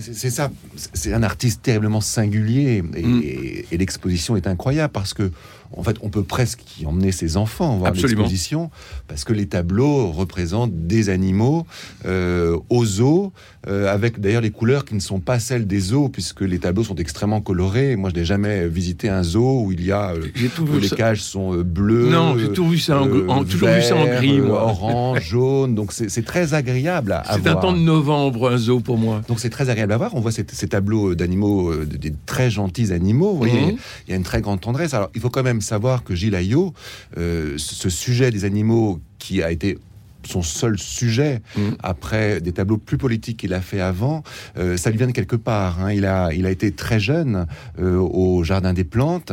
C'est 0.00 0.30
ça, 0.30 0.50
c'est 0.94 1.12
un 1.12 1.22
artiste 1.22 1.60
terriblement 1.62 2.00
singulier 2.00 2.82
et, 2.94 3.02
mm. 3.02 3.22
et 3.70 3.76
l'exposition 3.76 4.34
est 4.34 4.46
incroyable 4.46 4.92
parce 4.92 5.12
que 5.12 5.30
en 5.76 5.82
fait, 5.82 5.96
on 6.02 6.08
peut 6.08 6.22
presque 6.22 6.80
y 6.80 6.86
emmener 6.86 7.12
ses 7.12 7.36
enfants 7.36 7.76
voir 7.76 7.92
l'exposition, 7.92 8.70
parce 9.06 9.24
que 9.24 9.32
les 9.32 9.46
tableaux 9.46 10.10
représentent 10.10 10.86
des 10.86 11.10
animaux 11.10 11.66
euh, 12.06 12.56
aux 12.70 12.84
zoos, 12.84 13.32
euh, 13.66 13.92
avec 13.92 14.20
d'ailleurs 14.20 14.40
les 14.40 14.50
couleurs 14.50 14.84
qui 14.84 14.94
ne 14.94 15.00
sont 15.00 15.20
pas 15.20 15.38
celles 15.38 15.66
des 15.66 15.80
zoos, 15.80 16.08
puisque 16.08 16.40
les 16.40 16.58
tableaux 16.58 16.84
sont 16.84 16.96
extrêmement 16.96 17.40
colorés. 17.40 17.96
Moi, 17.96 18.10
je 18.10 18.20
n'ai 18.20 18.24
jamais 18.24 18.66
visité 18.66 19.08
un 19.08 19.22
zoo 19.22 19.64
où 19.64 19.72
il 19.72 19.84
y 19.84 19.92
a 19.92 20.12
euh, 20.12 20.26
où 20.60 20.78
les 20.78 20.88
cages 20.88 21.22
sont 21.22 21.54
bleues. 21.56 22.08
Non, 22.08 22.38
j'ai 22.38 22.48
toujours 22.48 22.68
vu 22.68 22.78
ça 22.78 23.00
en, 23.00 23.44
toujours 23.44 23.68
vu 23.68 23.82
ça 23.82 23.96
en 23.96 24.06
gris, 24.06 24.40
orange, 24.40 25.20
jaune. 25.28 25.74
Donc 25.74 25.92
c'est 25.92 26.24
très 26.24 26.54
agréable 26.54 27.12
à, 27.12 27.22
voir. 27.22 27.38
C'est 27.42 27.48
un 27.48 27.56
temps 27.56 27.72
de 27.72 27.78
novembre 27.78 28.50
un 28.50 28.56
zoo 28.56 28.80
pour 28.80 28.96
moi. 28.96 29.20
Donc 29.28 29.38
c'est 29.40 29.50
très 29.50 29.68
agréable 29.68 29.92
à 29.92 29.98
voir. 29.98 30.14
On 30.14 30.20
voit 30.20 30.32
ces, 30.32 30.44
tableaux 30.44 31.14
d'animaux, 31.14 31.74
des 31.84 32.14
très 32.26 32.50
gentils 32.50 32.92
animaux. 32.92 33.32
Vous 33.32 33.38
voyez, 33.38 33.72
mhm. 33.72 33.78
il 34.06 34.10
y 34.10 34.14
a 34.14 34.16
une 34.16 34.22
très 34.22 34.40
grande 34.40 34.60
tendresse. 34.60 34.94
Alors 34.94 35.10
il 35.14 35.20
faut 35.20 35.30
quand 35.30 35.42
même 35.42 35.57
savoir 35.60 36.04
que 36.04 36.14
Gilles 36.14 36.34
Ayot, 36.34 36.72
euh, 37.16 37.54
ce 37.58 37.90
sujet 37.90 38.30
des 38.30 38.44
animaux 38.44 39.00
qui 39.18 39.42
a 39.42 39.50
été 39.50 39.78
son 40.28 40.42
seul 40.42 40.78
sujet 40.78 41.40
mm. 41.56 41.70
après 41.82 42.40
des 42.40 42.52
tableaux 42.52 42.78
plus 42.78 42.98
politiques 42.98 43.38
qu'il 43.38 43.54
a 43.54 43.60
fait 43.60 43.80
avant, 43.80 44.22
euh, 44.58 44.76
ça 44.76 44.90
lui 44.90 44.98
vient 44.98 45.06
de 45.06 45.12
quelque 45.12 45.36
part. 45.36 45.80
Hein. 45.80 45.92
Il, 45.92 46.04
a, 46.04 46.32
il 46.32 46.46
a 46.46 46.50
été 46.50 46.72
très 46.72 47.00
jeune 47.00 47.46
euh, 47.80 47.96
au 47.96 48.44
Jardin 48.44 48.72
des 48.72 48.84
Plantes, 48.84 49.32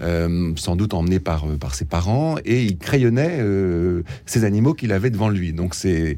euh, 0.00 0.52
sans 0.56 0.76
doute 0.76 0.94
emmené 0.94 1.18
par, 1.18 1.46
par 1.58 1.74
ses 1.74 1.84
parents, 1.84 2.36
et 2.44 2.62
il 2.62 2.78
crayonnait 2.78 3.40
ces 4.26 4.44
animaux 4.44 4.74
qu'il 4.74 4.92
avait 4.92 5.10
devant 5.10 5.28
lui. 5.28 5.52
Donc 5.52 5.74
c'est, 5.74 6.16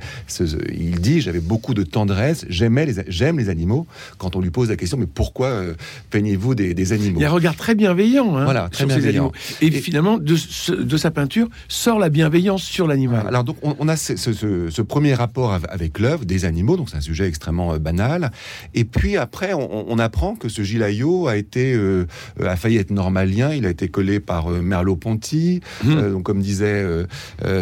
il 0.72 1.00
dit, 1.00 1.20
j'avais 1.20 1.40
beaucoup 1.40 1.74
de 1.74 1.82
tendresse, 1.82 2.44
j'aimais 2.48 2.86
les, 2.86 2.94
j'aime 3.08 3.38
les 3.38 3.48
animaux. 3.48 3.86
Quand 4.18 4.36
on 4.36 4.40
lui 4.40 4.50
pose 4.50 4.68
la 4.68 4.76
question, 4.76 4.98
mais 4.98 5.06
pourquoi 5.06 5.62
peignez-vous 6.10 6.54
des, 6.54 6.92
animaux? 6.92 7.18
Il 7.18 7.22
y 7.22 7.24
a 7.24 7.28
un 7.28 7.32
regard 7.32 7.56
très 7.56 7.74
bienveillant. 7.74 8.36
Hein, 8.36 8.44
voilà, 8.44 8.68
très 8.68 8.86
bienveillant. 8.86 9.32
Et, 9.60 9.70
finalement, 9.70 10.18
de, 10.18 10.36
de, 10.74 10.96
sa 10.96 11.10
peinture 11.10 11.48
sort 11.68 11.98
la 11.98 12.08
bienveillance 12.08 12.62
sur 12.62 12.86
l'animal. 12.86 13.26
Alors 13.26 13.44
donc 13.44 13.56
on, 13.62 13.76
on 13.78 13.88
a 13.88 13.96
ce, 14.18 14.82
premier 14.82 15.14
rapport 15.14 15.58
avec 15.68 15.98
l'œuvre 15.98 16.24
des 16.24 16.44
animaux, 16.44 16.76
donc 16.76 16.90
c'est 16.90 16.96
un 16.96 17.02
sujet 17.02 17.26
extrêmement 17.26 17.74
euh, 17.74 17.78
banal. 17.78 18.30
Et 18.74 18.84
puis 18.84 19.16
après, 19.16 19.52
on, 19.54 19.98
apprend 19.98 20.36
que 20.36 20.48
ce 20.48 20.62
Gilayo 20.62 21.26
a 21.26 21.36
été 21.36 21.74
euh, 21.74 22.06
a 22.40 22.54
failli 22.56 22.76
être 22.76 22.90
normalien. 22.90 23.52
Il 23.52 23.66
a 23.66 23.70
été 23.70 23.88
collé 23.88 24.20
par 24.20 24.52
euh, 24.52 24.60
Merleau-Ponty. 24.60 25.60
Mmh. 25.84 26.12
donc 26.12 26.22
comme 26.22 26.40
disait 26.40 26.84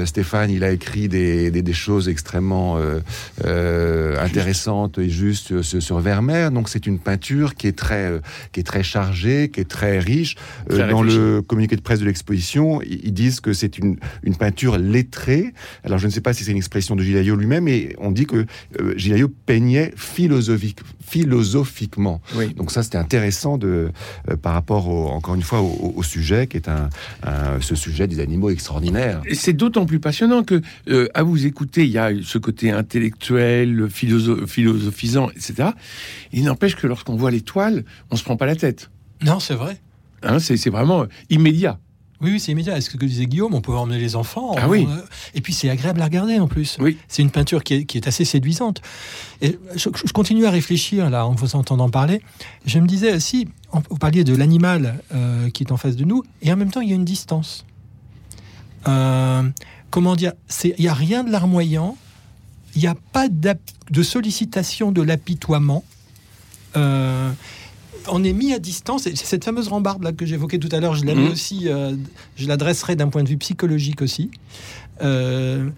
Stéphane, 0.05 0.51
il 0.51 0.65
a 0.65 0.71
écrit 0.71 1.09
des, 1.09 1.73
choses 1.73 2.09
extrêmement 2.09 2.79
intéressantes 3.45 4.99
et 4.99 5.09
justes 5.09 5.63
sur, 5.63 5.99
Vermeer. 6.01 6.51
Donc 6.51 6.69
c'est 6.69 6.87
une 6.87 6.99
peinture 6.99 7.55
qui 7.55 7.67
est 7.67 7.77
très 7.77 8.21
qui 8.53 8.61
est 8.61 8.65
très 8.65 8.83
chargée, 8.83 9.51
qui 9.51 9.61
est 9.61 9.71
très 9.71 9.99
riche. 9.99 10.37
dans 10.69 11.03
le 11.03 11.43
communiqué 11.43 11.77
de 11.77 11.81
presse 11.81 12.01
de 12.01 12.07
l'exposition, 12.07 12.81
ils 12.83 13.13
disent 13.13 13.41
que 13.41 13.53
c'est 13.53 13.79
une, 13.79 13.97
une 14.23 14.37
peinture 14.37 14.79
lettrée. 14.79 15.53
Alors 15.85 15.99
je 15.99 16.07
ne 16.07 16.13
sais 16.13 16.21
pas 16.21 16.33
si 16.33 16.45
c'est 16.47 16.53
une 16.53 16.57
expression 16.57 16.97
de 16.97 17.03
Gilayo 17.03 17.37
lui-même, 17.37 17.65
mais 17.65 17.95
on 17.99 18.11
dit 18.11 18.25
que 18.27 18.47
euh, 18.81 18.95
Gilayo 18.97 19.29
peignait 19.47 19.93
philosophique, 19.97 20.79
philosophiquement. 21.05 22.21
Oui. 22.35 22.55
Donc 22.55 22.71
ça, 22.71 22.83
c'était 22.83 22.99
intéressant 22.99 23.59
de, 23.59 23.91
euh, 24.31 24.37
par 24.37 24.55
rapport, 24.55 24.89
au- 24.89 25.09
encore 25.09 25.35
une 25.35 25.43
fois, 25.43 25.61
au, 25.61 25.93
au 25.97 26.03
sujet 26.03 26.47
qui 26.47 26.57
est 26.57 26.69
un, 26.69 26.89
un- 27.23 27.61
ce 27.61 27.75
sujet 27.75 28.07
des 28.07 28.21
animaux 28.21 28.51
extraordinaires. 28.51 29.21
Et 29.27 29.35
c'est 29.35 29.53
d'autant 29.53 29.87
plus 29.87 30.01
passionnant 30.01 30.43
que, 30.43 30.61
euh, 30.89 31.09
à 31.15 31.23
vous 31.23 31.47
écouter, 31.47 31.85
il 31.85 31.91
y 31.91 31.99
a 31.99 32.11
ce 32.23 32.39
côté 32.39 32.71
intellectuel, 32.71 33.87
philosoph- 33.89 34.47
philosophisant, 34.47 35.31
etc. 35.31 35.71
Il 36.33 36.45
n'empêche 36.45 36.77
que 36.77 36.87
lorsqu'on 36.87 37.17
voit 37.17 37.31
l'étoile, 37.31 37.85
on 38.11 38.17
se 38.17 38.25
prend 38.25 38.37
pas 38.37 38.47
la 38.47 38.57
tête. 38.57 38.91
Non, 39.25 39.41
c'est 39.41 39.55
vrai. 39.55 39.79
Hein, 40.23 40.39
c'est 40.39 40.71
vraiment 40.71 41.07
immédiat. 41.31 41.79
Oui, 42.23 42.33
oui, 42.33 42.41
c'est 42.41 42.53
immédiat. 42.53 42.77
Est-ce 42.79 42.89
que 42.91 42.97
disait 43.05 43.27
Guillaume, 43.27 43.53
on 43.55 43.61
peut 43.61 43.73
emmener 43.77 43.99
les 43.99 44.17
enfants 44.17 44.55
Ah 44.57 44.67
on- 44.67 44.71
oui. 44.71 44.87
Et 45.35 45.41
puis 45.41 45.53
c'est 45.53 45.69
agréable 45.69 46.01
à 46.01 46.05
regarder 46.05 46.39
en 46.39 46.49
plus. 46.49 46.77
Oui. 46.81 46.97
C'est 47.09 47.23
une 47.23 47.31
peinture 47.31 47.63
qui 47.63 47.75
est, 47.75 47.85
qui 47.85 47.99
est 47.99 48.09
assez 48.09 48.25
séduisante. 48.25 48.81
Et 49.43 49.59
je, 49.75 49.89
je 50.05 50.13
continue 50.13 50.47
à 50.47 50.51
réfléchir 50.51 51.11
là 51.11 51.27
en 51.27 51.33
vous 51.35 51.57
entendant 51.57 51.91
parler. 51.91 52.23
Je 52.65 52.79
me 52.79 52.87
disais, 52.87 53.21
si 53.21 53.49
on- 53.73 53.83
vous 53.91 53.99
parliez 53.99 54.25
de 54.25 54.35
l'animal 54.35 55.03
euh, 55.15 55.51
qui 55.51 55.63
est 55.65 55.73
en 55.73 55.77
face 55.77 55.97
de 55.97 56.05
nous, 56.05 56.23
et 56.43 56.53
en 56.53 56.57
même 56.57 56.71
temps 56.71 56.81
il 56.81 56.89
y 56.89 56.93
a 56.93 56.97
une 56.97 57.05
distance. 57.05 57.65
Euh, 58.89 59.43
comment 59.91 60.17
dire 60.17 60.33
il 60.63 60.85
y 60.85 60.89
a 60.89 60.95
rien 60.95 61.25
de 61.25 61.31
larmoyant. 61.31 61.97
Il 62.75 62.83
n'y 62.83 62.89
a 62.89 62.95
pas 63.13 63.29
de 63.29 64.03
sollicitation 64.03 64.93
de 64.93 65.01
l'apitoiement. 65.03 65.83
Euh, 66.77 67.31
on 68.09 68.23
est 68.25 68.33
mis 68.33 68.53
à 68.53 68.59
distance. 68.59 69.07
Et 69.07 69.17
c'est 69.17 69.27
cette 69.27 69.45
fameuse 69.45 69.69
rambarde 69.69 70.03
là 70.03 70.13
que 70.13 70.25
j'évoquais 70.27 70.59
tout 70.59 70.69
à 70.73 70.81
l'heure. 70.81 70.95
Je 70.95 71.05
la 71.05 71.15
mets 71.15 71.25
Mhm. 71.27 71.33
aussi. 71.33 71.69
euh, 71.69 71.95
je 72.37 72.47
l'adresserai 72.49 72.97
d'un 72.97 73.09
point 73.09 73.23
de 73.23 73.29
vue 73.29 73.37
psychologique 73.39 74.03
aussi. 74.03 74.31
Euh, 75.03 75.69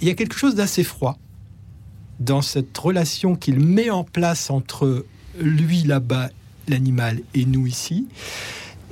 il 0.00 0.08
y 0.08 0.10
a 0.10 0.14
quelque 0.14 0.36
chose 0.36 0.54
d'assez 0.54 0.84
froid 0.84 1.18
dans 2.20 2.42
cette 2.42 2.76
relation 2.76 3.36
qu'il 3.36 3.60
met 3.60 3.90
en 3.90 4.04
place 4.04 4.50
entre 4.50 5.04
lui 5.40 5.82
là-bas, 5.82 6.30
l'animal, 6.68 7.20
et 7.34 7.44
nous 7.44 7.66
ici, 7.66 8.06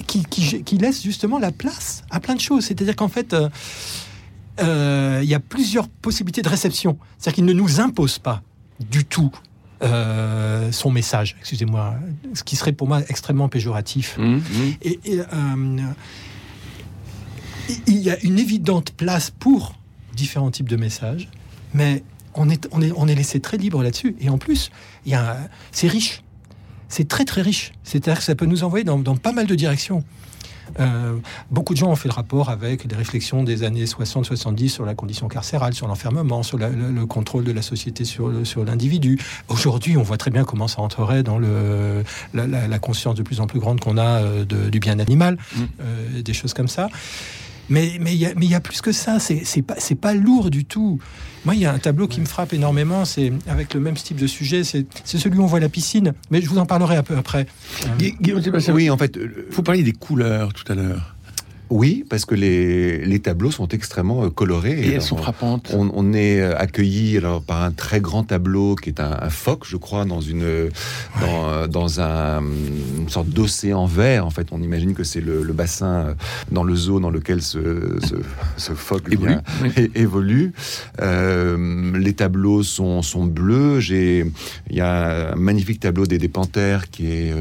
qui, 0.07 0.25
qui- 0.25 0.63
qui 0.63 0.79
laisse 0.79 1.03
justement 1.03 1.39
la 1.39 1.53
place 1.53 2.05
à 2.11 2.21
plein 2.21 2.35
de 2.35 2.41
choses. 2.41 2.65
C'est-à-dire 2.67 2.97
qu'en 2.97 3.09
fait, 3.09 3.33
euh, 3.33 3.49
euh, 4.61 5.21
il 5.23 5.29
y 5.29 5.35
a 5.35 5.41
plusieurs 5.41 5.89
possibilités 5.89 6.43
de 6.43 6.49
réception. 6.49 6.99
C'est-à-dire 7.19 7.35
qu'il 7.37 7.45
ne 7.45 7.53
nous 7.53 7.81
impose 7.81 8.19
pas 8.19 8.43
du 8.91 9.05
tout 9.05 9.31
euh, 9.85 10.73
son 10.73 10.91
message, 10.91 11.37
excusez-moi, 11.41 11.95
ce 12.35 12.43
qui 12.43 12.57
serait 12.57 12.73
pour 12.73 12.89
moi 12.89 13.01
extrêmement 13.09 13.49
péjoratif. 13.49 14.17
Hum, 14.19 14.35
hum. 14.35 14.75
Et, 14.83 14.99
et, 15.05 15.21
euh, 15.21 15.93
il 17.87 17.99
y 17.99 18.11
a 18.11 18.23
une 18.23 18.39
évidente 18.39 18.93
place 18.93 19.31
pour 19.31 19.75
différents 20.15 20.51
types 20.51 20.69
de 20.69 20.77
messages, 20.77 21.29
mais 21.73 22.03
on 22.35 22.51
est, 22.51 22.69
on 22.73 22.83
est, 22.83 22.93
on 22.97 23.09
est 23.09 23.15
laissé 23.15 23.41
très 23.41 23.57
libre 23.57 23.83
là-dessus. 23.83 24.17
Et 24.21 24.29
en 24.29 24.39
plus, 24.39 24.71
c'est 25.73 25.89
riche. 25.89 26.23
C'est 26.89 27.09
très 27.09 27.25
très 27.25 27.43
riche. 27.43 27.73
C'est-à-dire 27.83 28.19
que 28.19 28.25
ça 28.25 28.35
peut 28.35 28.47
nous 28.47 28.65
envoyer 28.65 28.85
dans, 28.85 28.99
dans 28.99 29.17
pas 29.17 29.33
mal 29.33 29.47
de 29.47 29.55
directions. 29.55 30.05
Euh, 30.81 31.17
beaucoup 31.51 31.73
de 31.75 31.79
gens 31.79 31.91
ont 31.91 31.97
fait 31.97 32.09
le 32.09 32.15
rapport 32.15 32.49
avec 32.51 32.85
les 32.85 32.97
réflexions 32.97 33.43
des 33.45 33.63
années 33.63 33.85
60-70 33.85 34.69
sur 34.69 34.85
la 34.85 34.95
condition 34.95 35.29
carcérale, 35.29 35.75
sur 35.75 35.87
l'enfermement, 35.87 36.43
sur 36.43 36.59
la- 36.59 36.69
le, 36.71 36.91
le 36.91 37.07
contrôle 37.07 37.45
de 37.45 37.53
la 37.53 37.63
société 37.63 38.05
sur, 38.05 38.29
le- 38.29 38.45
sur 38.45 38.65
l'individu. 38.65 39.19
Aujourd'hui, 39.49 39.97
on 39.97 40.03
voit 40.03 40.17
très 40.17 40.31
bien 40.31 40.45
comment 40.45 40.69
ça 40.69 40.81
entrerait 40.83 41.23
dans 41.23 41.39
le, 41.39 42.03
la, 42.33 42.47
la- 42.47 42.69
la 42.69 42.79
conscience 42.79 43.15
de 43.15 43.23
plus 43.23 43.41
en 43.41 43.47
plus 43.47 43.61
grande 43.61 43.81
qu'on 43.81 43.99
a 43.99 44.23
euh, 44.23 44.45
de- 44.45 44.69
du 44.71 44.81
bien 44.81 44.99
animal, 44.99 45.39
Mm. 45.57 45.63
euh, 45.81 46.23
des 46.23 46.33
choses 46.35 46.55
comme 46.55 46.69
ça. 46.69 46.89
Mais 47.71 47.99
mais 48.01 48.13
il 48.15 48.19
y, 48.19 48.27
a- 48.27 48.35
mais 48.37 48.47
y 48.47 48.55
a 48.55 48.61
plus 48.61 48.81
que 48.81 48.93
ça. 48.93 49.19
C'est 49.19 49.63
pas 49.63 49.75
c'est 49.79 49.95
pas 49.95 50.15
lourd 50.15 50.51
du 50.51 50.65
tout. 50.65 50.99
Moi, 51.45 51.55
il 51.55 51.61
y 51.61 51.67
a 51.67 51.73
un 51.73 51.79
tableau 51.79 52.09
qui 52.09 52.21
me 52.21 52.27
frappe 52.27 52.53
énormément. 52.55 53.05
C'est 53.05 53.33
avec 53.47 53.75
le 53.75 53.81
même 53.81 53.95
type 53.95 54.17
de 54.19 54.27
sujet. 54.27 54.65
C'est 54.65 54.87
celui 55.05 55.39
où 55.39 55.43
on 55.43 55.47
voit 55.47 55.61
la 55.61 55.69
piscine. 55.69 56.15
Mais 56.31 56.41
je 56.41 56.49
vous 56.49 56.59
en 56.59 56.65
parlerai 56.67 56.97
un 56.97 57.03
peu 57.03 57.17
après. 57.17 57.47
Euh, 57.87 58.75
Oui, 58.75 58.89
en 58.91 58.97
fait, 58.97 59.17
euh, 59.19 59.47
vous 59.51 59.63
parliez 59.63 59.83
des 59.83 59.93
couleurs 59.93 60.53
tout 60.55 60.71
à 60.73 60.75
l'heure. 60.75 61.14
Oui, 61.75 62.05
parce 62.09 62.25
que 62.25 62.37
les, 62.37 63.05
les 63.05 63.19
tableaux 63.19 63.51
sont 63.51 63.67
extrêmement 63.67 64.25
euh, 64.25 64.31
colorés. 64.31 64.79
Et 64.79 64.87
elles 64.87 64.91
alors, 64.93 65.03
sont 65.03 65.17
frappantes. 65.17 65.73
On, 65.75 65.91
on 65.93 66.13
est 66.13 66.41
euh, 66.41 66.57
accueilli 66.57 67.19
alors 67.19 67.43
par 67.43 67.63
un 67.63 67.73
très 67.73 68.01
grand 68.01 68.23
tableau 68.23 68.77
qui 68.77 68.91
est 68.91 69.01
un, 69.01 69.17
un 69.21 69.29
phoque, 69.29 69.65
je 69.67 69.77
crois, 69.77 70.05
dans 70.05 70.21
une 70.21 70.71
dans, 71.21 71.49
euh, 71.49 71.67
dans 71.67 72.01
un, 72.01 72.43
une 72.99 73.09
sorte 73.09 73.29
d'océan 73.29 73.87
vert. 73.87 74.25
En 74.25 74.31
fait, 74.31 74.47
on 74.53 74.63
imagine 74.63 74.95
que 74.95 75.03
c'est 75.03 75.21
le, 75.21 75.43
le 75.43 75.53
bassin 75.53 76.15
dans 76.53 76.63
le 76.63 76.77
zoo 76.77 77.01
dans 77.01 77.11
lequel 77.11 77.43
ce, 77.43 77.99
ce, 78.09 78.15
ce 78.57 78.73
phoque 78.73 79.11
Évolue, 79.97 80.53
oui. 80.57 80.63
Euh, 81.01 81.99
les 81.99 82.13
tableaux 82.13 82.63
sont, 82.63 83.03
sont 83.03 83.25
bleus. 83.25 83.81
J'ai 83.81 84.25
il 84.71 84.77
y 84.77 84.81
a 84.81 85.33
un 85.33 85.37
magnifique 85.37 85.81
tableau 85.81 86.07
des, 86.07 86.19
des 86.19 86.29
panthères 86.29 86.89
qui 86.91 87.11
est 87.11 87.35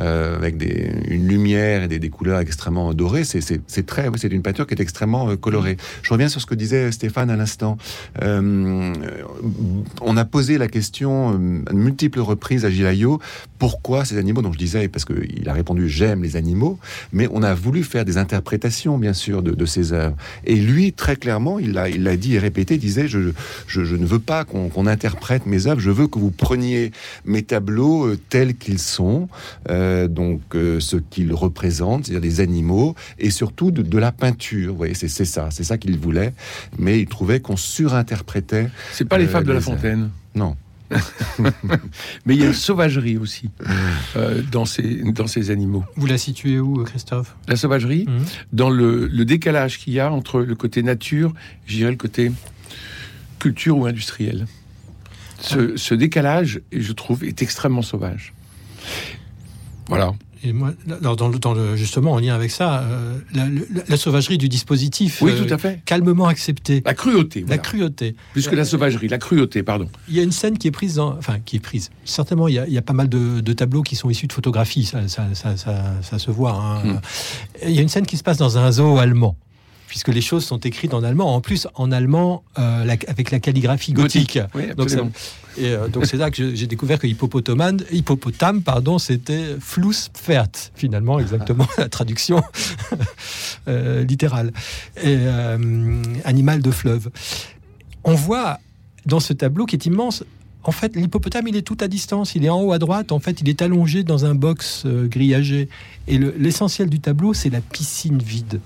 euh, 0.00 0.36
avec 0.36 0.56
des, 0.56 0.90
une 1.08 1.28
lumière 1.28 1.82
et 1.82 1.88
des, 1.88 1.98
des 1.98 2.08
couleurs 2.08 2.40
extrêmement 2.40 2.94
dorées. 2.94 3.24
C'est 3.24 3.57
c'est- 3.66 3.86
très, 3.86 4.08
oui, 4.08 4.18
c'est 4.18 4.32
une 4.32 4.42
peinture 4.42 4.66
qui 4.66 4.74
est 4.74 4.80
extrêmement 4.80 5.30
euh, 5.30 5.36
colorée. 5.36 5.76
Je 6.02 6.12
reviens 6.12 6.28
sur 6.28 6.40
ce 6.40 6.46
que 6.46 6.54
disait 6.54 6.92
Stéphane 6.92 7.30
à 7.30 7.36
l'instant. 7.36 7.78
Euh, 8.22 8.92
on 10.02 10.16
a 10.16 10.24
posé 10.24 10.58
la 10.58 10.68
question 10.68 11.32
euh, 11.34 11.62
à 11.66 11.72
multiples 11.72 12.20
reprises 12.20 12.64
à 12.64 12.70
Gilayo 12.70 13.20
pourquoi 13.58 14.04
ces 14.04 14.18
animaux. 14.18 14.42
Donc 14.42 14.54
je 14.54 14.58
disais 14.58 14.88
parce 14.88 15.04
qu'il 15.04 15.48
a 15.48 15.52
répondu 15.52 15.88
j'aime 15.88 16.22
les 16.22 16.36
animaux, 16.36 16.78
mais 17.12 17.28
on 17.32 17.42
a 17.42 17.54
voulu 17.54 17.82
faire 17.82 18.04
des 18.04 18.18
interprétations 18.18 18.98
bien 18.98 19.12
sûr 19.12 19.42
de, 19.42 19.52
de 19.52 19.66
ces 19.66 19.92
œuvres. 19.92 20.16
Et 20.44 20.56
lui 20.56 20.92
très 20.92 21.16
clairement, 21.16 21.58
il 21.58 21.72
l'a 21.72 21.88
il 21.88 22.04
dit 22.18 22.34
et 22.34 22.38
répété, 22.38 22.78
disait 22.78 23.08
je, 23.08 23.30
je, 23.66 23.96
ne 23.96 24.06
veux 24.06 24.18
pas 24.18 24.44
qu'on 24.44 24.86
interprète 24.86 25.46
mes 25.46 25.66
œuvres, 25.66 25.80
je 25.80 25.90
veux 25.90 26.06
que 26.06 26.18
vous 26.18 26.30
preniez 26.30 26.90
mes 27.24 27.42
tableaux 27.42 28.14
tels 28.28 28.54
qu'ils 28.54 28.78
sont, 28.78 29.28
donc 29.68 30.40
ce 30.54 30.96
qu'ils 30.96 31.32
représentent, 31.32 32.06
c'est-à-dire 32.06 32.20
des 32.20 32.40
animaux, 32.40 32.94
et 33.18 33.30
surtout 33.38 33.70
de, 33.70 33.82
de 33.82 33.98
la 33.98 34.10
peinture. 34.12 34.72
Vous 34.72 34.76
voyez, 34.78 34.94
c'est 34.94 35.08
ça, 35.08 35.48
c'est 35.50 35.64
ça 35.64 35.78
qu'il 35.78 35.96
voulait, 35.98 36.34
mais 36.78 37.00
il 37.00 37.06
trouvait 37.06 37.40
qu'on 37.40 37.56
surinterprétait. 37.56 38.68
C'est 38.92 39.04
pas 39.06 39.16
les 39.18 39.26
Euh, 39.26 39.28
fables 39.28 39.46
de 39.46 39.52
la 39.52 39.60
Fontaine. 39.60 40.10
Non. 40.34 40.56
Mais 42.24 42.34
il 42.34 42.40
y 42.40 42.42
a 42.44 42.46
une 42.46 42.54
sauvagerie 42.54 43.18
aussi 43.18 43.50
euh, 44.16 44.40
dans, 44.50 44.64
ces, 44.64 45.02
dans 45.12 45.26
ces 45.26 45.50
animaux. 45.50 45.84
Vous 45.96 46.06
la 46.06 46.16
situez 46.16 46.58
où, 46.60 46.82
Christophe? 46.84 47.36
La 47.46 47.56
sauvagerie, 47.56 48.06
Mhm. 48.08 48.24
dans 48.54 48.70
le, 48.70 49.06
le 49.06 49.24
décalage 49.26 49.78
qu'il 49.78 49.92
y 49.92 50.00
a 50.00 50.10
entre 50.10 50.40
le 50.40 50.54
côté 50.54 50.82
nature, 50.82 51.32
je 51.66 51.76
dirais 51.76 51.90
le 51.90 51.96
côté 51.98 52.32
culture 53.38 53.76
ou 53.76 53.84
industriel. 53.86 54.46
Ce, 55.40 55.76
ce 55.76 55.94
décalage, 55.94 56.60
je 56.72 56.92
trouve, 56.92 57.22
est 57.22 57.42
extrêmement 57.42 57.82
sauvage. 57.82 58.32
Voilà. 59.88 60.12
Et 60.44 60.52
moi, 60.52 60.72
dans, 61.02 61.16
dans 61.16 61.28
le, 61.28 61.38
dans 61.38 61.52
le- 61.52 61.74
justement, 61.74 62.12
en 62.12 62.18
lien 62.20 62.34
avec 62.34 62.50
ça, 62.50 62.82
euh, 62.82 63.18
la, 63.34 63.46
la- 63.46 63.82
la 63.88 63.96
sauvagerie 63.96 64.38
du 64.38 64.48
dispositif, 64.48 65.20
Oui, 65.20 65.32
euh, 65.32 65.44
tout 65.44 65.52
à 65.52 65.58
fait. 65.58 65.80
calmement 65.84 66.26
acceptée, 66.26 66.82
La 66.84 66.94
cruauté, 66.94 67.44
la 67.48 67.58
cruauté. 67.58 68.14
plus 68.32 68.46
que 68.46 68.54
la 68.54 68.64
sauvagerie, 68.64 69.08
la 69.08 69.18
cruauté, 69.18 69.62
pardon. 69.64 69.88
Il 70.08 70.14
y 70.14 70.20
a 70.20 70.22
une 70.22 70.30
scène 70.32 70.56
qui 70.56 70.68
est 70.68 70.70
prise, 70.70 70.94
dans, 70.94 71.16
enfin 71.18 71.38
qui 71.44 71.56
est 71.56 71.60
prise. 71.60 71.90
Certainement, 72.04 72.46
il 72.48 72.54
y 72.54 72.58
a, 72.58 72.66
il 72.68 72.72
y 72.72 72.78
a 72.78 72.82
pas 72.82 72.92
mal 72.92 73.08
de, 73.08 73.40
de 73.40 73.52
tableaux 73.52 73.82
qui 73.82 73.96
sont 73.96 74.10
issus 74.10 74.28
de 74.28 74.32
photographies, 74.32 74.84
ça, 74.84 75.08
ça, 75.08 75.26
ça, 75.34 75.56
ça- 75.56 75.94
ça 76.02 76.18
se 76.18 76.30
voit. 76.30 76.52
hein. 76.52 76.84
Hmm. 76.84 76.98
Il 77.66 77.72
y 77.72 77.78
a 77.78 77.82
une 77.82 77.88
scène 77.88 78.06
qui 78.06 78.16
se 78.16 78.22
passe 78.22 78.38
dans 78.38 78.58
un 78.58 78.70
zoo 78.70 78.98
allemand. 78.98 79.36
Puisque 79.88 80.08
les 80.08 80.20
choses 80.20 80.44
sont 80.44 80.58
écrites 80.58 80.92
en 80.92 81.02
allemand, 81.02 81.34
en 81.34 81.40
plus 81.40 81.66
en 81.74 81.90
allemand 81.92 82.44
euh, 82.58 82.84
la- 82.84 82.96
avec 83.08 83.30
la 83.30 83.40
calligraphie 83.40 83.94
gothique. 83.94 84.38
Oui, 84.54 84.66
Donc, 84.76 84.80
absolument. 84.86 85.10
c'est- 85.14 85.62
et 85.62 85.72
euh, 85.72 85.88
donc 85.88 86.04
c'est 86.04 86.18
là 86.18 86.30
que 86.30 86.54
j'ai 86.54 86.66
découvert 86.66 86.98
que 86.98 87.06
hippopotame, 87.06 87.78
hippopotame 87.90 88.62
pardon, 88.62 88.98
c'était 88.98 89.56
Flusspferd, 89.58 90.50
finalement, 90.74 91.18
exactement 91.18 91.66
la 91.78 91.88
traduction 91.88 92.42
euh, 93.68 94.04
littérale. 94.04 94.52
Et, 95.02 95.16
animal 96.24 96.60
de 96.62 96.70
fleuve. 96.70 97.10
On 98.04 98.14
voit 98.14 98.58
dans 99.06 99.20
ce 99.20 99.32
tableau 99.32 99.64
qui 99.66 99.76
est 99.76 99.86
immense, 99.86 100.22
en 100.64 100.70
fait, 100.72 100.96
l'hippopotame, 100.96 101.48
il 101.48 101.56
est 101.56 101.62
tout 101.62 101.78
à 101.80 101.88
distance. 101.88 102.34
Il 102.34 102.44
est 102.44 102.50
en 102.50 102.60
haut 102.60 102.72
à 102.72 102.78
droite. 102.78 103.10
En 103.10 103.20
fait, 103.20 103.40
il 103.40 103.48
est 103.48 103.62
allongé 103.62 104.02
dans 104.04 104.26
un 104.26 104.34
box 104.34 104.84
grillagé. 104.86 105.68
Et 106.08 106.18
le- 106.18 106.34
l'essentiel 106.38 106.90
du 106.90 107.00
tableau, 107.00 107.32
c'est 107.32 107.48
la 107.48 107.60
piscine 107.62 108.18
vide. 108.18 108.60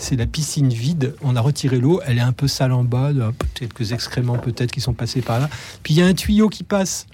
C'est 0.00 0.16
la 0.16 0.26
piscine 0.26 0.70
vide. 0.70 1.14
On 1.22 1.36
a 1.36 1.40
retiré 1.42 1.78
l'eau. 1.78 2.00
Elle 2.06 2.16
est 2.16 2.22
un 2.22 2.32
peu 2.32 2.48
sale 2.48 2.72
en 2.72 2.84
bas. 2.84 3.12
Quelques 3.54 3.92
excréments 3.92 4.38
peut-être 4.38 4.72
qui 4.72 4.80
sont 4.80 4.94
passés 4.94 5.20
par 5.20 5.38
là. 5.38 5.50
Puis 5.82 5.94
il 5.94 5.98
y 5.98 6.02
a 6.02 6.06
un 6.06 6.14
tuyau 6.14 6.48
qui 6.48 6.64
passe. 6.64 7.06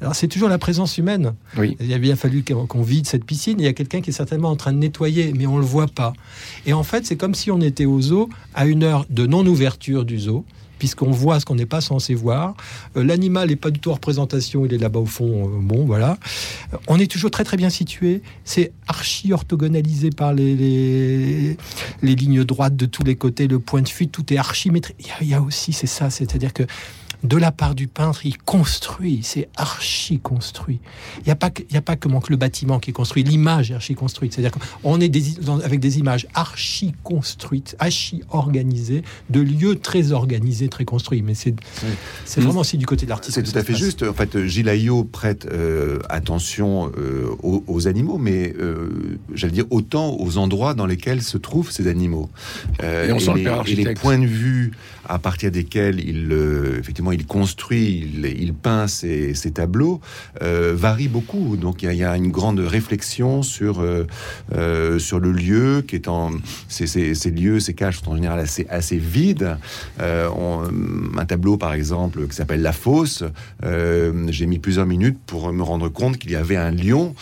Alors 0.00 0.16
c'est 0.16 0.28
toujours 0.28 0.48
la 0.48 0.58
présence 0.58 0.96
humaine. 0.98 1.34
Oui. 1.58 1.76
Il 1.78 1.92
a 1.92 1.98
bien 1.98 2.16
fallu 2.16 2.42
qu'on 2.42 2.82
vide 2.82 3.06
cette 3.06 3.24
piscine. 3.24 3.60
Il 3.60 3.64
y 3.64 3.68
a 3.68 3.74
quelqu'un 3.74 4.00
qui 4.00 4.10
est 4.10 4.14
certainement 4.14 4.48
en 4.48 4.56
train 4.56 4.72
de 4.72 4.78
nettoyer, 4.78 5.34
mais 5.36 5.46
on 5.46 5.58
le 5.58 5.64
voit 5.64 5.86
pas. 5.86 6.14
Et 6.66 6.72
en 6.72 6.82
fait, 6.82 7.06
c'est 7.06 7.16
comme 7.16 7.34
si 7.34 7.50
on 7.50 7.60
était 7.60 7.84
au 7.84 8.00
zoo 8.00 8.30
à 8.54 8.66
une 8.66 8.82
heure 8.82 9.06
de 9.10 9.26
non-ouverture 9.26 10.04
du 10.04 10.18
zoo, 10.18 10.44
puisqu'on 10.82 11.12
voit 11.12 11.38
ce 11.38 11.44
qu'on 11.44 11.54
n'est 11.54 11.64
pas 11.64 11.80
censé 11.80 12.12
voir. 12.12 12.56
Euh, 12.96 13.04
l'animal 13.04 13.50
n'est 13.50 13.54
pas 13.54 13.70
du 13.70 13.78
tout 13.78 13.90
en 13.90 13.94
représentation, 13.94 14.66
il 14.66 14.74
est 14.74 14.78
là-bas 14.78 14.98
au 14.98 15.06
fond. 15.06 15.44
Euh, 15.44 15.60
bon, 15.60 15.84
voilà. 15.84 16.18
on 16.88 16.98
est 16.98 17.08
toujours 17.08 17.30
très 17.30 17.44
très 17.44 17.56
bien 17.56 17.70
situé. 17.70 18.20
C'est 18.44 18.72
archi 18.88 19.32
orthogonalisé 19.32 20.10
par 20.10 20.34
les, 20.34 20.56
les, 20.56 22.14
lignes 22.16 22.42
droites 22.42 22.74
de 22.74 22.86
tous 22.86 23.04
les 23.04 23.14
côtés, 23.14 23.46
le 23.46 23.60
point 23.60 23.80
de 23.80 23.88
fuite, 23.88 24.10
tout 24.10 24.34
est 24.34 24.36
archi. 24.36 24.72
Il 25.20 25.28
y 25.28 25.34
a 25.34 25.40
aussi, 25.40 25.72
c'est 25.72 25.86
ça, 25.86 26.10
c'est-à-dire 26.10 26.52
que 26.52 26.64
de 27.22 27.36
la 27.36 27.52
part 27.52 27.74
du 27.74 27.86
peintre, 27.86 28.26
il 28.26 28.36
construit, 28.36 29.20
c'est 29.22 29.48
archi 29.56 30.18
construit. 30.18 30.80
Il 31.18 31.24
n'y 31.26 31.32
a, 31.32 31.36
pas 31.36 31.50
que, 31.50 31.62
a 31.74 31.80
pas 31.80 31.96
que 31.96 32.08
le 32.28 32.36
bâtiment 32.36 32.80
qui 32.80 32.90
est 32.90 32.92
construit, 32.92 33.22
l'image 33.22 33.70
est 33.70 33.74
archi 33.74 33.94
construite. 33.94 34.32
C'est-à-dire 34.32 34.52
qu'on 34.82 35.00
est 35.00 35.12
avec 35.64 35.80
des 35.80 35.98
images 35.98 36.26
archi 36.34 36.94
construites, 37.04 37.76
archi 37.78 38.22
organisées, 38.30 39.02
de 39.30 39.40
lieux 39.40 39.76
très 39.76 40.12
organisés, 40.12 40.68
très 40.68 40.84
construits. 40.84 41.22
Mais 41.22 41.34
c'est 41.34 41.54
vraiment 42.40 42.60
aussi 42.60 42.76
du 42.76 42.86
côté 42.86 43.04
de 43.04 43.10
l'artiste. 43.10 43.34
C'est 43.36 43.42
tout 43.42 43.58
à 43.58 43.62
fait 43.62 43.74
juste. 43.74 44.02
En 44.02 44.14
fait, 44.14 44.46
Gilles 44.46 44.68
Ayot 44.68 45.04
prête 45.04 45.46
euh, 45.46 46.00
attention 46.08 46.90
euh, 46.98 47.28
aux, 47.42 47.86
animaux, 47.86 48.18
mais 48.18 48.54
euh, 48.60 48.90
j'allais 49.34 49.52
dire 49.52 49.66
autant 49.70 50.16
aux 50.18 50.38
endroits 50.38 50.74
dans 50.74 50.86
lesquels 50.86 51.22
se 51.22 51.38
trouvent 51.38 51.70
ces 51.70 51.86
animaux. 51.86 52.30
et, 52.82 53.12
on 53.12 53.18
sent 53.18 53.32
les, 53.36 53.72
et 53.72 53.74
les 53.76 53.94
points 53.94 54.18
de 54.18 54.26
vue 54.26 54.72
à 55.08 55.18
partir 55.18 55.50
desquels 55.50 56.00
il, 56.00 56.32
effectivement, 56.78 57.11
il 57.12 57.26
construit, 57.26 58.08
il, 58.38 58.54
peint 58.54 58.86
ses, 58.86 59.34
tableaux, 59.54 60.00
euh, 60.42 60.72
varie 60.74 61.08
beaucoup. 61.08 61.56
Donc 61.56 61.82
il 61.82 61.92
y, 61.92 62.04
a 62.04 62.16
une 62.16 62.30
grande 62.30 62.60
réflexion 62.60 63.42
sur 63.42 63.80
euh, 63.80 64.06
euh, 64.54 64.98
sur 64.98 65.20
le 65.20 65.32
lieu 65.32 65.84
qui 65.86 65.96
est 65.96 66.08
en 66.08 66.32
ces, 66.68 66.86
lieux, 67.30 67.60
ces 67.60 67.74
cages 67.74 68.00
sont 68.00 68.12
en 68.12 68.16
général 68.16 68.44
assez 68.68 68.96
vides. 68.96 69.56
un 69.98 71.24
tableau 71.26 71.56
par 71.56 71.72
exemple 71.72 72.26
qui 72.28 72.36
s'appelle 72.36 72.62
La 72.62 72.72
Fosse, 72.72 73.24
j'ai 73.62 74.46
mis 74.46 74.58
plusieurs 74.58 74.86
minutes 74.86 75.18
pour 75.26 75.52
me 75.52 75.62
rendre 75.62 75.88
compte 75.88 76.18
qu'il 76.18 76.30
y 76.30 76.36
avait 76.36 76.56
un 76.56 76.70
lion 76.70 77.14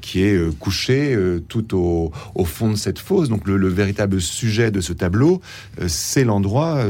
qui 0.00 0.22
est 0.22 0.58
couché 0.58 1.16
tout 1.48 1.76
au, 1.76 2.12
fond 2.44 2.70
de 2.70 2.76
cette 2.76 2.98
fosse. 2.98 3.28
Donc 3.28 3.46
le 3.46 3.68
véritable 3.68 4.20
sujet 4.20 4.70
de 4.70 4.80
ce 4.80 4.92
tableau, 4.92 5.40
c'est 5.86 6.24
l'endroit 6.24 6.84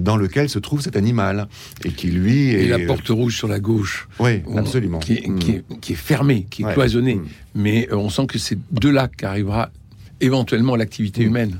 dans 0.00 0.16
lequel 0.16 0.48
se 0.48 0.58
trouve 0.58 0.80
cet 0.80 0.96
animal 0.96 1.39
et 1.84 1.90
qui 1.90 2.08
lui 2.08 2.50
est... 2.50 2.64
Et 2.64 2.68
la 2.68 2.78
porte 2.80 3.08
rouge 3.08 3.36
sur 3.36 3.48
la 3.48 3.60
gauche. 3.60 4.08
Oui, 4.18 4.42
absolument. 4.56 4.98
Qui 4.98 5.14
est, 5.14 5.38
qui, 5.80 5.92
est, 5.92 5.96
fermée, 5.96 6.46
qui 6.50 6.62
est 6.62 6.72
cloisonnée. 6.72 7.16
Mm. 7.16 7.26
Mais 7.54 7.88
euh, 7.90 7.96
on 7.96 8.10
sent 8.10 8.26
que 8.26 8.38
c'est 8.38 8.58
de 8.72 8.88
là 8.88 9.08
qu'arrivera 9.08 9.70
éventuellement 10.20 10.76
l'activité 10.76 11.24
mm. 11.24 11.26
humaine. 11.26 11.58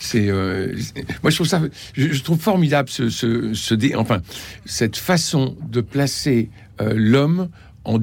C'est, 0.00 0.28
euh, 0.28 0.76
moi 1.24 1.30
je 1.30 1.34
trouve 1.34 1.48
ça, 1.48 1.60
je, 1.94 2.22
trouve 2.22 2.38
formidable 2.38 2.88
ce, 2.88 3.10
ce, 3.10 3.74
dé, 3.74 3.96
enfin 3.96 4.22
cette 4.64 4.96
façon 4.96 5.56
de 5.68 5.80
placer 5.80 6.50
euh, 6.80 6.92
l'homme 6.94 7.48
en, 7.82 7.96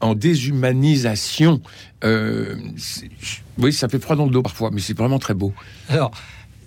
en, 0.00 0.14
déshumanisation. 0.14 1.62
oui, 3.58 3.72
ça 3.72 3.88
fait 3.88 4.00
froid 4.00 4.16
dans 4.16 4.24
le 4.24 4.32
dos 4.32 4.42
parfois, 4.42 4.70
mais 4.72 4.80
c'est 4.80 4.96
vraiment 4.96 5.20
très 5.20 5.34
beau. 5.34 5.52
Alors, 5.88 6.10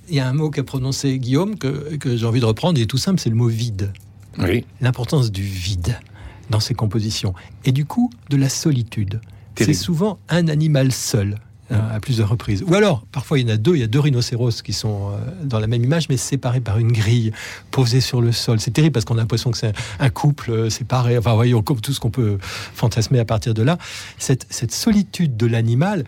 il 0.10 0.16
y 0.16 0.20
a 0.20 0.28
un 0.28 0.34
mot 0.34 0.50
qu'a 0.50 0.64
prononcé 0.64 1.18
Guillaume 1.18 1.58
que, 1.58 1.96
que 1.96 2.18
j'ai 2.18 2.26
envie 2.26 2.40
de 2.40 2.46
reprendre, 2.46 2.80
et 2.80 2.86
tout 2.86 2.98
simple, 2.98 3.20
c'est 3.20 3.30
le 3.30 3.36
mot 3.36 3.48
vide. 3.48 3.94
Oui. 4.40 4.66
L'importance 4.82 5.32
du 5.32 5.44
vide 5.44 6.00
dans 6.50 6.60
ses 6.60 6.74
compositions. 6.74 7.34
Et 7.66 7.72
du 7.72 7.86
coup, 7.86 8.10
de 8.30 8.38
la 8.38 8.50
solitude. 8.50 9.22
C'est 9.56 9.74
souvent 9.74 10.18
un 10.30 10.48
animal 10.48 10.92
seul 10.92 11.38
hein, 11.70 11.80
à 11.92 12.00
plusieurs 12.00 12.30
reprises. 12.30 12.64
Ou 12.68 12.74
alors, 12.74 13.06
parfois, 13.12 13.38
il 13.38 13.48
y 13.48 13.52
en 13.52 13.54
a 13.54 13.58
deux. 13.58 13.76
Il 13.76 13.80
y 13.80 13.84
a 13.84 13.88
deux 13.88 14.00
rhinocéros 14.00 14.64
qui 14.64 14.74
sont 14.74 15.12
euh, 15.12 15.18
dans 15.44 15.60
la 15.60 15.68
même 15.68 15.84
image, 15.84 16.10
mais 16.10 16.18
séparés 16.18 16.60
par 16.60 16.80
une 16.80 16.92
grille 16.92 17.32
posée 17.70 18.02
sur 18.02 18.20
le 18.20 18.32
sol. 18.32 18.60
C'est 18.60 18.72
terrible 18.72 18.94
parce 18.94 19.06
qu'on 19.06 19.18
a 19.18 19.22
l'impression 19.22 19.52
que 19.52 19.58
c'est 19.58 19.74
un 20.00 20.10
couple 20.10 20.52
euh, 20.52 20.70
séparé. 20.72 21.18
Enfin, 21.20 21.36
voyons, 21.36 21.62
comme 21.62 21.82
tout 21.82 21.94
ce 21.94 22.00
qu'on 22.00 22.10
peut 22.10 22.40
fantasmer 22.42 23.20
à 23.20 23.26
partir 23.26 23.54
de 23.54 23.62
là. 23.62 23.78
Cette, 24.18 24.48
cette 24.50 24.74
solitude 24.74 25.38
de 25.38 25.46
l'animal, 25.46 26.04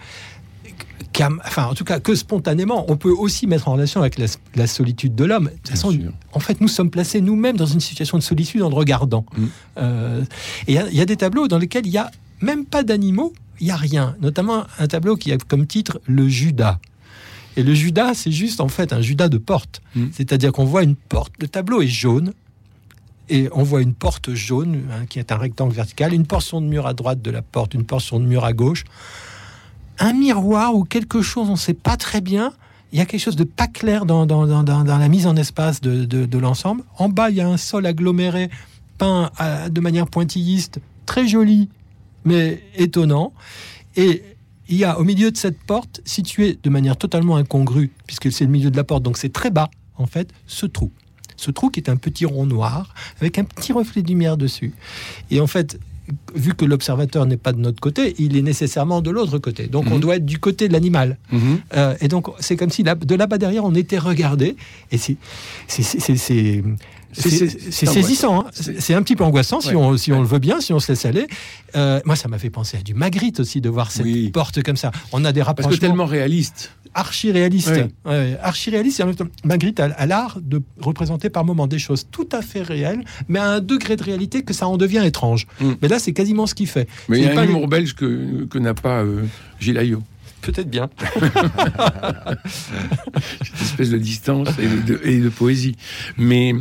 enfin, 1.46 1.66
en 1.66 1.74
tout 1.74 1.84
cas, 1.84 2.00
que 2.00 2.16
spontanément, 2.16 2.86
on 2.90 2.98
peut 2.98 3.12
aussi 3.12 3.48
mettre 3.48 3.68
en 3.68 3.74
relation 3.74 4.02
avec 4.02 4.18
la, 4.56 4.68
solitude 4.68 5.16
de 5.16 5.25
l'homme. 5.25 5.46
De 5.46 5.50
toute 5.52 5.70
façon, 5.70 5.98
en 6.34 6.40
fait, 6.40 6.62
nous 6.62 6.68
sommes 6.68 6.90
placés 6.90 7.22
nous-mêmes 7.22 7.58
dans 7.58 7.66
une 7.66 7.80
situation 7.80 8.18
de 8.18 8.24
solitude 8.24 8.62
en 8.62 8.70
le 8.70 8.75
regardant. 8.75 9.25
Mm. 9.38 9.46
Euh, 9.78 10.24
et 10.68 10.74
il 10.74 10.96
y, 10.96 11.02
a 11.02 11.06
des 11.06 11.18
tableaux 11.18 11.48
dans 11.48 11.58
lesquels 11.58 11.86
il 11.86 11.92
n'y 11.92 11.98
a 11.98 12.12
même 12.42 12.66
pas 12.66 12.84
d'animaux, 12.84 13.34
il 13.60 13.66
n'y 13.66 13.72
a 13.72 13.78
rien. 13.78 14.15
Notamment 14.22 14.65
un 14.80 14.88
tableau 14.88 15.15
qui 15.15 15.32
a 15.32 15.38
comme 15.38 15.67
titre 15.67 16.00
Le 16.06 16.28
Judas. 16.28 16.80
Et 17.58 17.63
le 17.63 17.74
Judas, 17.74 18.13
c'est 18.13 18.32
juste 18.32 18.60
en 18.60 18.67
fait 18.67 18.91
un 18.91 19.02
Judas 19.02 19.30
de 19.30 19.38
porte. 19.38 19.82
Mm. 19.96 20.08
C'est-à-dire 20.12 20.52
qu'on 20.52 20.65
voit 20.65 20.84
une 20.84 20.96
porte, 20.96 21.34
le 21.39 21.48
tableau 21.48 21.82
est 21.82 21.88
jaune, 21.88 22.34
et 23.28 23.50
on 23.54 23.63
voit 23.63 23.82
une 23.82 23.93
porte 23.93 24.34
jaune, 24.34 24.84
hein, 24.91 25.06
qui 25.08 25.17
est 25.17 25.32
un 25.32 25.38
rectangle 25.38 25.74
vertical, 25.74 26.13
une 26.13 26.28
portion 26.28 26.62
de 26.62 26.67
mur 26.67 26.86
à 26.86 26.93
droite 26.93 27.22
de 27.24 27.32
la 27.32 27.41
porte, 27.41 27.74
une 27.74 27.86
portion 27.86 28.19
de 28.19 28.26
mur 28.26 28.46
à 28.46 28.54
gauche 28.54 28.84
un 29.99 30.13
miroir 30.13 30.75
ou 30.75 30.84
quelque 30.84 31.21
chose, 31.21 31.49
on 31.49 31.53
ne 31.53 31.58
sait 31.58 31.73
pas 31.73 31.97
très 31.97 32.21
bien. 32.21 32.53
Il 32.91 32.99
y 32.99 33.01
a 33.01 33.05
quelque 33.05 33.21
chose 33.21 33.36
de 33.36 33.43
pas 33.43 33.67
clair 33.67 34.05
dans, 34.05 34.25
la 34.25 35.08
mise 35.10 35.27
en 35.27 35.36
espace 35.36 35.81
de, 35.81 36.38
l'ensemble. 36.38 36.84
En 36.97 37.10
bas, 37.10 37.29
il 37.29 37.38
y 37.38 37.41
a 37.41 37.47
un 37.47 37.58
sol 37.58 37.86
aggloméré, 37.86 38.49
peint 38.97 39.31
de 39.69 39.81
manière 39.81 40.08
pointilliste, 40.08 40.79
très 41.05 41.27
joli, 41.27 41.69
mais 42.23 42.63
étonnant. 42.75 43.34
Et 43.95 44.23
il 44.67 44.77
y 44.77 44.84
a 44.84 44.99
au 44.99 45.03
milieu 45.03 45.31
de 45.31 45.38
cette 45.38 45.62
porte, 45.62 46.01
située 46.05 46.58
de 46.62 46.69
manière 46.69 46.97
totalement 46.97 47.36
incongrue, 47.36 47.91
puisque 48.08 48.31
c'est 48.31 48.45
le 48.45 48.51
milieu 48.51 48.71
de 48.71 48.77
la 48.77 48.84
porte, 48.84 49.03
donc 49.03 49.17
c'est 49.17 49.34
très 49.34 49.51
bas, 49.51 49.69
en 49.97 50.05
fait, 50.05 50.31
ce 50.47 50.65
trou. 50.65 50.91
Ce 51.38 51.51
trou 51.51 51.69
qui 51.69 51.79
est 51.79 51.89
un 51.89 51.97
petit 51.97 52.25
rond 52.25 52.45
noir, 52.45 52.93
avec 53.19 53.38
un 53.38 53.43
petit 53.43 53.73
reflet 53.73 54.01
de 54.01 54.08
lumière 54.08 54.38
dessus. 54.38 54.73
Et 55.31 55.41
en 55.41 55.47
fait, 55.47 55.79
vu 56.36 56.54
que 56.54 56.65
l'observateur 56.65 57.26
n'est 57.26 57.38
pas 57.38 57.52
de 57.52 57.60
notre 57.60 57.80
côté, 57.80 58.15
il 58.20 58.38
est 58.38 58.41
nécessairement 58.41 59.02
de 59.02 59.10
l'autre 59.10 59.38
côté. 59.39 59.68
Donc 59.68 59.86
on 59.91 59.96
mhm. 59.96 60.00
doit 60.00 60.15
être 60.18 60.26
du 60.26 60.39
côté 60.39 60.68
de 60.68 60.74
l'animal. 60.74 61.18
Mhm. 61.32 61.60
Euh, 61.76 61.96
et 62.02 62.08
donc 62.08 62.28
c'est 62.39 62.56
comme 62.56 62.70
si 62.70 62.84
de 62.84 63.15
là-bas 63.15 63.38
derrière 63.38 63.65
on 63.65 63.76
était 63.76 63.98
regardé. 63.98 64.56
Et 64.91 64.98
c'est 64.98 65.18
c'est 67.17 67.86
saisissant, 67.86 68.41
hein. 68.41 68.45
c'est 68.54 68.93
un 68.93 69.01
petit 69.01 69.15
peu 69.15 69.23
angoissant 69.23 69.62
si, 69.62 69.75
on, 69.75 69.97
si 69.97 70.12
on 70.12 70.21
le 70.21 70.28
veut 70.28 70.39
bien, 70.39 70.60
si 70.62 70.73
on 70.73 70.80
se 70.80 70.91
laisse 70.91 71.06
aller. 71.06 71.28
Euh, 71.75 71.99
moi, 72.06 72.15
ça 72.15 72.28
m'a 72.28 72.38
fait 72.38 72.49
penser 72.49 72.78
à 72.78 72.82
du 72.82 72.93
Magritte 72.93 73.39
aussi 73.39 73.62
de 73.62 73.69
voir 73.69 73.91
cette 73.91 74.32
porte 74.32 74.62
comme 74.63 74.78
ça. 74.78 74.91
On 75.12 75.25
a 75.25 75.32
des 75.32 75.41
rapprochements. 75.41 75.69
Parce 75.69 75.80
que 75.80 75.86
tellement 75.86 76.06
réaliste 76.06 76.71
archi 76.95 77.32
réaliste. 77.32 77.73
archi 78.41 78.69
réaliste, 78.71 79.04
Magritte 79.43 79.80
a, 79.80 80.06
l'art 80.06 80.39
de 80.41 80.62
représenter 80.80 81.30
par 81.30 81.45
moments 81.45 81.67
des 81.67 81.78
choses 81.78 82.08
tout 82.10 82.28
à 82.32 82.41
fait 82.41 82.62
réelles, 82.62 83.04
mais 83.28 83.39
à 83.39 83.49
un 83.49 83.60
degré 83.60 83.97
de 83.97 84.04
réalité 84.04 84.43
que 84.43 84.54
ça 84.54 84.67
en 84.67 84.78
devient 84.78 85.04
étrange. 85.06 85.45
Mm. 85.60 85.73
Mais 85.82 85.88
là, 85.89 85.99
c'est 85.99 86.13
quasiment 86.13 86.47
ce 86.47 86.56
qu'il 86.56 86.67
fait. 86.67 86.88
Mais 87.10 87.19
il 87.19 87.25
y 87.25 87.28
a 87.28 87.38
un 87.38 87.43
humour 87.43 87.67
belge 87.67 87.93
que, 87.93 88.45
que 88.45 88.58
n'a 88.58 88.73
pas 88.73 89.04
euh, 89.04 89.23
Gilles 89.60 89.78
Ayot. 89.78 90.01
Peut-être 90.45 90.69
bien. 90.69 90.89
Cette 92.45 93.62
espèce 93.62 93.89
de 93.89 93.97
distance 93.97 94.49
et 94.60 94.67
de, 95.19 95.29
poésie. 95.29 95.75
Mais 96.17 96.53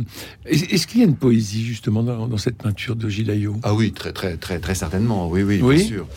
est-ce 0.45 0.87
qu'il 0.87 1.01
y 1.01 1.03
a 1.03 1.07
une 1.07 1.15
poésie 1.15 1.63
justement 1.63 2.01
dans, 2.03 2.37
cette 2.37 2.57
peinture 2.57 2.95
de 2.95 3.07
Gilles 3.09 3.29
Ayot 3.29 3.57
Ah 3.63 3.73
oui, 3.73 3.91
très 3.91 4.11
très 4.11 4.37
très 4.37 4.59
très 4.59 4.75
certainement. 4.75 5.27
Oui, 5.29 5.43
oui, 5.43 5.61
bien 5.61 5.77
sûr. 5.77 6.07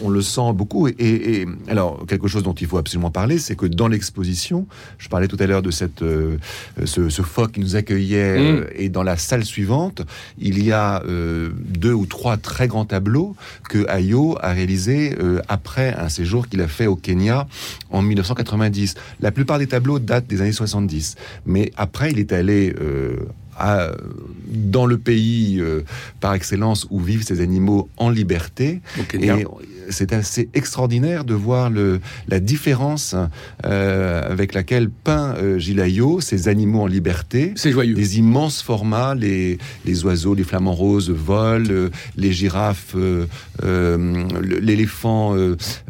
On 0.00 0.08
le, 0.08 0.22
sent 0.22 0.52
beaucoup. 0.54 0.88
Et, 0.88 1.46
alors, 1.68 2.04
quelque 2.06 2.26
chose 2.26 2.42
dont 2.42 2.52
il 2.52 2.66
faut 2.66 2.78
absolument 2.78 3.10
parler, 3.10 3.38
c'est 3.38 3.54
que 3.54 3.66
dans 3.66 3.86
l'exposition, 3.88 4.66
je 4.98 5.08
parlais 5.08 5.28
tout 5.28 5.36
à 5.38 5.46
l'heure 5.46 5.62
de 5.62 5.70
cette, 5.70 6.02
euh, 6.02 6.36
ce, 6.84 7.08
ce, 7.08 7.22
phoque 7.22 7.52
qui 7.52 7.60
nous 7.60 7.76
accueillait, 7.76 8.38
mm. 8.38 8.56
euh, 8.56 8.66
et 8.74 8.88
dans 8.88 9.02
la 9.02 9.16
salle 9.16 9.44
suivante, 9.44 10.02
il 10.38 10.64
y 10.64 10.72
a 10.72 11.02
euh, 11.04 11.50
deux 11.56 11.92
ou 11.92 12.06
trois 12.06 12.36
très 12.36 12.66
grands 12.66 12.84
tableaux 12.84 13.36
que 13.68 13.88
Ayo 13.88 14.36
a 14.40 14.52
réalisés 14.52 15.16
après 15.48 15.94
un 15.94 16.08
séjour 16.08 16.48
qu'il 16.48 16.60
a 16.60 16.68
fait 16.68 16.86
au 16.86 16.91
Kenya 16.96 17.46
en 17.90 18.02
1990. 18.02 18.94
La 19.20 19.30
plupart 19.30 19.58
des 19.58 19.66
tableaux 19.66 19.98
datent 19.98 20.26
des 20.26 20.40
années 20.40 20.52
70, 20.52 21.16
mais 21.46 21.72
après, 21.76 22.10
il 22.10 22.18
est 22.18 22.32
allé 22.32 22.74
dans 24.46 24.86
le 24.86 24.98
pays 24.98 25.58
euh, 25.60 25.82
par 26.20 26.34
excellence 26.34 26.86
où 26.90 27.00
vivent 27.00 27.24
ces 27.24 27.40
animaux 27.40 27.88
en 27.96 28.10
liberté. 28.10 28.80
Et 29.14 29.30
c'est 29.90 30.12
assez 30.12 30.48
extraordinaire 30.54 31.24
de 31.24 31.34
voir 31.34 31.68
le, 31.68 32.00
la 32.28 32.38
différence 32.38 33.16
euh, 33.66 34.30
avec 34.30 34.54
laquelle 34.54 34.88
peint 34.88 35.34
euh, 35.36 35.58
Gilayo 35.58 36.20
ces 36.20 36.48
animaux 36.48 36.82
en 36.82 36.86
liberté. 36.86 37.52
C'est 37.56 37.72
joyeux. 37.72 37.94
Des 37.94 38.18
immenses 38.18 38.62
formats, 38.62 39.14
les, 39.14 39.58
les 39.84 40.04
oiseaux, 40.04 40.34
les 40.34 40.44
flamants 40.44 40.72
roses 40.72 41.10
volent, 41.10 41.88
les 42.16 42.32
girafes, 42.32 42.94
l'éléphant, 43.62 45.36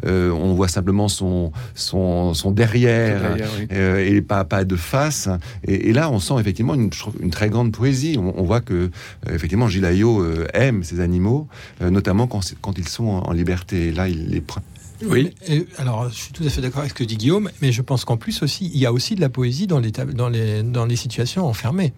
on 0.03 0.53
voit 0.53 0.67
simplement 0.67 1.07
son, 1.07 1.51
son, 1.75 2.33
son 2.33 2.51
derrière, 2.51 3.37
et 3.69 4.21
pas, 4.21 4.43
pas 4.43 4.65
de 4.65 4.75
face. 4.75 5.29
Et, 5.65 5.93
là, 5.93 6.09
on 6.09 6.19
sent 6.19 6.35
effectivement 6.39 6.73
une, 6.73 6.89
une 7.21 7.29
très 7.31 7.49
grande 7.49 7.62
poésie. 7.71 8.17
On, 8.17 8.43
voit 8.43 8.61
que, 8.61 8.73
euh, 8.73 9.33
effectivement, 9.33 9.67
Gilayo 9.67 10.21
euh, 10.21 10.47
aime 10.53 10.83
ces 10.83 10.99
animaux, 10.99 11.47
euh, 11.81 11.89
notamment 11.89 12.27
quand, 12.27 12.41
quand, 12.61 12.77
ils 12.77 12.87
sont 12.87 13.05
en, 13.05 13.31
liberté. 13.31 13.87
Et 13.87 13.91
là, 13.91 14.07
il 14.07 14.29
les 14.29 14.41
prend. 14.41 14.61
Oui. 15.05 15.33
alors, 15.77 16.09
je 16.09 16.15
suis 16.15 16.31
tout 16.31 16.43
à 16.45 16.49
fait 16.49 16.61
d'accord 16.61 16.79
avec 16.79 16.91
ce 16.91 16.95
que 16.95 17.03
dit 17.03 17.17
Guillaume, 17.17 17.49
mais 17.61 17.71
je 17.71 17.81
pense 17.81 18.05
qu'en 18.05 18.15
plus 18.15 18.41
aussi, 18.41 18.71
il 18.73 18.79
y 18.79 18.85
a 18.85 18.93
aussi 18.93 19.15
de 19.15 19.21
la 19.21 19.29
poésie 19.29 19.67
dans 19.67 19.79
les, 19.79 19.91
dans 19.91 20.29
les, 20.29 20.63
dans 20.63 20.85
les 20.85 20.95
situations 20.95 21.45
enfermées. 21.45 21.93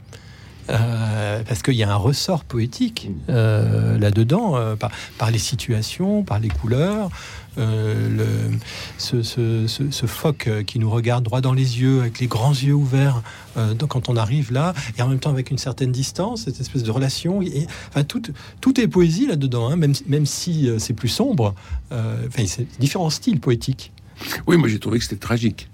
Euh, 0.69 1.43
parce 1.47 1.61
qu'il 1.61 1.75
y 1.75 1.83
a 1.83 1.91
un 1.91 1.95
ressort 1.95 2.43
poétique 2.43 3.11
euh, 3.29 3.97
là-dedans, 3.99 4.55
euh, 4.55 4.75
par, 4.75 5.31
les 5.31 5.37
situations, 5.37 6.23
par 6.23 6.39
les 6.39 6.49
couleurs. 6.49 7.09
Le, 7.57 8.25
ce, 8.97 9.23
ce, 9.23 10.05
phoque 10.05 10.49
qui 10.67 10.77
nous 10.77 10.89
regarde 10.89 11.23
droit 11.23 11.39
dans 11.39 11.53
les 11.53 11.79
yeux, 11.79 12.01
avec 12.01 12.19
les 12.19 12.27
grands 12.27 12.51
yeux 12.51 12.73
ouverts, 12.73 13.21
donc 13.55 13.91
quand 13.91 14.09
on 14.09 14.17
arrive 14.17 14.51
là, 14.51 14.73
et 14.97 15.01
en 15.01 15.07
même 15.07 15.19
temps 15.19 15.29
avec 15.29 15.51
une 15.51 15.57
certaine 15.57 15.93
distance, 15.93 16.43
cette 16.43 16.59
espèce 16.59 16.83
de 16.83 16.91
relation. 16.91 17.39
Enfin, 17.87 18.03
tout, 18.03 18.21
tout 18.59 18.81
est 18.81 18.89
poésie 18.89 19.27
là-dedans, 19.27 19.69
hein, 19.69 19.77
même, 19.77 19.93
même 20.07 20.25
si 20.25 20.69
c'est 20.79 20.91
plus 20.93 21.07
sombre. 21.07 21.55
Enfin, 21.91 22.43
c'est 22.45 22.67
différents 22.77 23.09
styles 23.09 23.39
poétiques. 23.39 23.93
Oui, 24.47 24.57
moi 24.57 24.67
j'ai 24.67 24.79
trouvé 24.79 24.99
que 24.99 25.05
c'était 25.05 25.15
tragique 25.15 25.69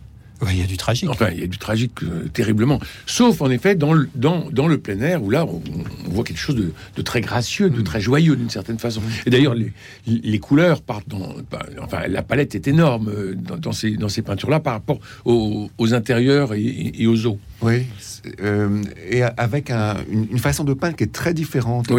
il 0.50 0.60
y 0.60 0.64
a 0.64 0.66
du 0.66 0.78
tragique. 0.78 1.10
Enfin, 1.10 1.30
il 1.32 1.40
y 1.40 1.44
a 1.44 1.48
du 1.48 1.58
tragique 1.58 2.04
euh, 2.04 2.28
terriblement. 2.34 2.80
Sauf, 3.06 3.42
en 3.42 3.52
effet, 3.52 3.76
dans 3.76 3.94
le, 3.94 4.10
dans, 4.16 4.50
dans 4.52 4.68
le 4.68 4.80
plein 4.80 5.00
air, 5.02 5.24
où 5.24 5.30
là, 5.30 5.46
on, 5.46 5.62
voit 6.10 6.24
quelque 6.24 6.40
chose 6.40 6.56
de, 6.56 7.02
très 7.02 7.22
gracieux, 7.22 7.70
de 7.70 7.80
mm. 7.80 7.84
très 7.84 8.02
joyeux, 8.02 8.36
d'une 8.36 8.50
certaine 8.50 8.80
façon. 8.80 9.02
Et 9.26 9.30
d'ailleurs, 9.30 9.54
les, 9.54 9.72
les, 10.08 10.40
couleurs 10.40 10.82
partent 10.82 11.08
dans... 11.08 11.36
Bah, 11.52 11.66
enfin, 11.82 12.08
la 12.08 12.22
palette 12.24 12.56
est 12.56 12.68
énorme 12.68 13.10
euh, 13.10 13.36
dans, 13.36 13.72
ces, 13.72 13.92
dans 13.92 14.10
ces 14.10 14.22
peintures-là 14.22 14.60
par 14.60 14.74
rapport 14.74 15.00
aux, 15.26 15.70
intérieurs 15.94 16.54
et, 16.54 17.06
aux 17.06 17.26
eaux. 17.26 17.40
Oui, 17.62 17.86
euh, 18.42 18.82
et 19.10 19.22
avec 19.24 19.70
une, 19.70 20.40
façon 20.40 20.64
de 20.64 20.74
peindre 20.74 20.96
qui 20.96 21.04
est 21.04 21.12
très 21.12 21.34
différente 21.34 21.92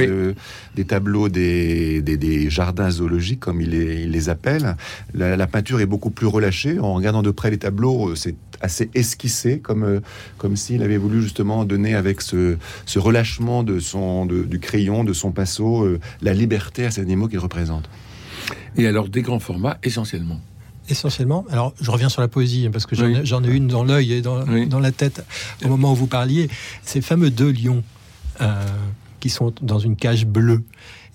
des 0.74 0.85
tableaux 0.85 1.28
des, 1.28 2.02
des, 2.02 2.50
jardins 2.50 2.90
zoologiques, 2.90 3.40
comme 3.40 3.61
il 3.61 3.70
les, 3.70 4.02
il 4.02 4.11
les 4.11 4.28
appelle. 4.28 4.76
La, 5.14 5.37
la, 5.37 5.46
peinture 5.46 5.81
est 5.81 5.87
beaucoup 5.87 6.11
plus 6.11 6.26
relâchée. 6.26 6.78
En 6.78 6.94
regardant 6.94 7.22
de 7.22 7.31
près 7.31 7.50
les 7.50 7.59
tableaux, 7.59 8.14
c'est 8.16 8.32
assez 8.61 8.90
esquissé, 8.95 9.59
comme, 9.59 9.85
euh, 9.85 10.01
comme 10.38 10.57
s'il 10.57 10.83
avait 10.83 10.97
voulu 10.97 11.23
justement 11.23 11.64
donner 11.64 11.95
avec 11.95 12.21
ce, 12.21 12.57
ce 12.87 12.99
relâchement 12.99 13.62
de 13.62 13.81
son, 13.81 14.27
du 14.27 14.61
crayon, 14.61 15.05
de 15.05 15.12
son 15.12 15.33
pinceau, 15.33 15.85
euh, 15.85 16.01
la 16.21 16.33
liberté 16.33 16.85
à 16.85 16.90
ces 16.90 17.01
animaux 17.01 17.29
qu'il 17.29 17.38
représente. 17.38 17.88
Et 18.77 18.87
alors 18.87 19.09
des 19.09 19.23
grands 19.23 19.40
formats 19.40 19.79
essentiellement 19.83 20.40
essentiellement. 20.88 21.45
Alors, 21.49 21.73
je 21.81 21.90
reviens 21.90 22.09
sur 22.09 22.21
la 22.21 22.29
poésie, 22.29 22.66
hein, 22.66 22.71
parce 22.73 22.87
que 22.87 22.97
j'en 22.97 23.45
ai, 23.45 23.49
une 23.49 23.68
dans 23.68 23.85
l'œil 23.85 24.14
et 24.14 24.21
dans, 24.21 24.45
dans, 24.66 24.81
la 24.81 24.90
tête 24.90 25.25
au 25.64 25.68
moment 25.68 25.92
où 25.92 25.95
vous 25.95 26.09
parliez. 26.09 26.49
Ces 26.83 27.01
fameux 27.01 27.31
deux 27.31 27.53
lions 27.53 27.85
euh, 28.40 28.66
qui 29.21 29.31
sont 29.31 29.53
dans 29.62 29.79
une 29.79 29.97
cage 29.97 30.27
bleue 30.27 30.64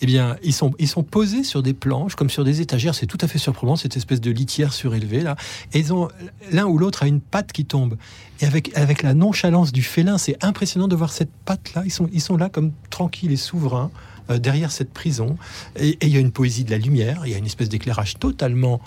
eh 0.01 0.05
bien, 0.05 0.38
ils 0.43 0.53
sont, 0.53 0.73
ils 0.79 0.88
sont 0.88 1.03
posés 1.03 1.43
sur 1.43 1.63
des 1.63 1.73
planches, 1.73 2.15
comme 2.15 2.29
sur 2.29 2.43
des 2.43 2.62
étagères. 2.62 2.95
C'est 2.95 3.07
tout 3.07 3.17
à 3.21 3.27
fait 3.27 3.39
surprenant, 3.39 3.75
cette 3.75 3.97
espèce 3.97 4.21
de 4.21 4.31
litière 4.31 4.73
surélevée, 4.73 5.21
là. 5.21 5.36
Et 5.73 5.79
ils 5.79 5.93
ont, 5.93 6.10
l'un 6.51 6.65
ou 6.65 6.77
l'autre 6.77 7.03
a 7.03 7.07
une 7.07 7.21
patte 7.21 7.51
qui 7.51 7.65
tombe. 7.65 7.97
Et 8.41 8.45
avec, 8.45 8.75
avec 8.77 9.01
la 9.01 9.13
nonchalance 9.13 9.71
du 9.71 9.81
félin, 9.81 10.17
c'est 10.17 10.43
impressionnant 10.43 10.88
de 10.88 10.95
voir 10.95 11.12
cette 11.12 11.31
patte-là. 11.45 11.81
Ils 11.86 11.91
sont, 11.91 12.10
ils 12.13 12.21
sont 12.21 12.38
là 12.38 12.49
comme 12.49 12.71
tranquilles 12.89 13.31
et 13.31 13.38
souverains 13.38 13.89
euh, 14.29 14.38
derrière 14.38 14.71
cette 14.71 14.93
prison. 14.93 15.38
Et 15.79 15.97
il 16.01 16.10
y 16.10 16.17
a 16.17 16.19
une 16.19 16.31
poésie 16.31 16.63
de 16.63 16.71
la 16.71 16.77
lumière, 16.77 17.21
il 17.25 17.31
y 17.31 17.36
a 17.36 17.38
une 17.38 17.45
espèce 17.45 17.69
d'éclairage 17.69 18.19
totalement 18.19 18.81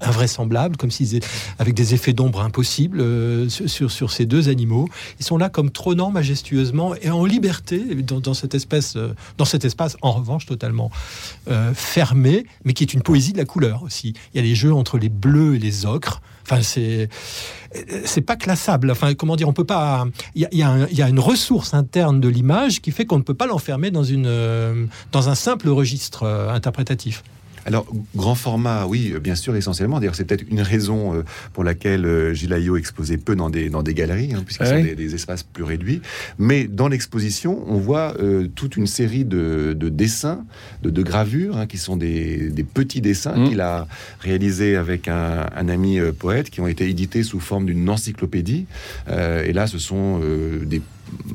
invraisemblable, 0.00 0.76
comme 0.76 0.90
s'ils 0.90 1.20
avec 1.58 1.74
des 1.74 1.94
effets 1.94 2.12
d'ombre 2.12 2.40
impossibles 2.40 3.00
euh, 3.00 3.48
sur, 3.48 4.10
ces 4.10 4.26
deux 4.26 4.48
animaux. 4.48 4.88
Ils 5.20 5.24
sont 5.24 5.38
là 5.38 5.48
comme 5.48 5.70
trônant 5.70 6.10
majestueusement 6.10 6.94
et 6.96 7.10
en 7.10 7.24
liberté 7.24 7.80
dans, 8.02 8.32
espèce, 8.32 8.96
euh, 8.96 9.14
dans 9.38 9.44
cet 9.44 9.64
espace 9.64 9.96
en 10.02 10.12
revanche 10.12 10.46
totalement 10.46 10.90
euh, 11.48 11.72
fermé, 11.74 12.46
mais 12.64 12.72
qui 12.72 12.84
est 12.84 12.94
une 12.94 13.02
poésie 13.02 13.32
de 13.32 13.38
la 13.38 13.44
couleur 13.44 13.82
aussi. 13.82 14.14
Il 14.34 14.38
y 14.38 14.40
a 14.40 14.42
les 14.42 14.54
jeux 14.54 14.72
entre 14.72 14.98
les 14.98 15.08
bleus 15.08 15.56
et 15.56 15.58
les 15.58 15.86
ocres. 15.86 16.20
Enfin, 16.48 16.62
c'est 16.62 18.20
pas 18.20 18.36
classable. 18.36 18.92
Enfin, 18.92 19.14
comment 19.14 19.34
dire, 19.34 19.48
on 19.48 19.52
peut 19.52 19.64
pas. 19.64 20.06
Il 20.36 20.42
y 20.42 20.62
a, 20.62 20.86
y 20.92 21.02
a, 21.02 21.08
une 21.08 21.18
ressource 21.18 21.74
interne 21.74 22.20
de 22.20 22.28
l'image 22.28 22.80
qui 22.80 22.92
fait 22.92 23.04
qu'on 23.04 23.18
ne 23.18 23.24
peut 23.24 23.34
pas 23.34 23.48
l'enfermer 23.48 23.90
dans 23.90 24.04
dans 25.10 25.28
un 25.28 25.34
simple 25.34 25.68
registre 25.68 26.24
interprétatif. 26.24 27.24
Alors, 27.66 27.84
grand 28.14 28.36
format, 28.36 28.86
oui, 28.86 29.12
bien 29.20 29.34
sûr, 29.34 29.56
essentiellement. 29.56 29.98
D'ailleurs, 29.98 30.14
c'est 30.14 30.24
peut-être 30.24 30.44
une 30.48 30.60
raison 30.60 31.14
euh, 31.14 31.22
pour 31.52 31.64
laquelle 31.64 32.06
euh, 32.06 32.32
Gilayo 32.32 32.76
exposait 32.76 33.16
peu 33.16 33.34
dans 33.34 33.50
des, 33.50 33.70
dans 33.70 33.82
des 33.82 33.92
galeries, 33.92 34.34
hein, 34.34 34.42
puisqu'ils 34.46 34.68
sont 34.68 34.94
des, 34.94 35.14
espaces 35.16 35.42
plus 35.42 35.64
réduits. 35.64 36.00
Mais 36.38 36.68
dans 36.68 36.86
l'exposition, 36.86 37.64
on 37.66 37.78
voit 37.78 38.14
euh, 38.20 38.46
toute 38.54 38.76
une 38.76 38.86
série 38.86 39.24
de, 39.24 39.74
dessins, 39.74 40.44
de, 40.84 41.02
gravures, 41.02 41.56
hein, 41.56 41.66
qui 41.66 41.78
sont 41.78 41.96
des, 41.96 42.52
petits 42.72 43.00
dessins 43.00 43.36
mmh. 43.36 43.48
qu'il 43.48 43.60
a 43.60 43.88
réalisés 44.20 44.76
avec 44.76 45.08
un, 45.08 45.68
ami 45.68 45.98
poète, 46.16 46.50
qui 46.50 46.60
ont 46.60 46.68
été 46.68 46.88
édités 46.88 47.24
sous 47.24 47.40
forme 47.40 47.66
d'une 47.66 47.88
encyclopédie. 47.90 48.66
et 49.08 49.52
là, 49.52 49.66
ce 49.66 49.78
sont 49.78 50.20
des 50.64 50.80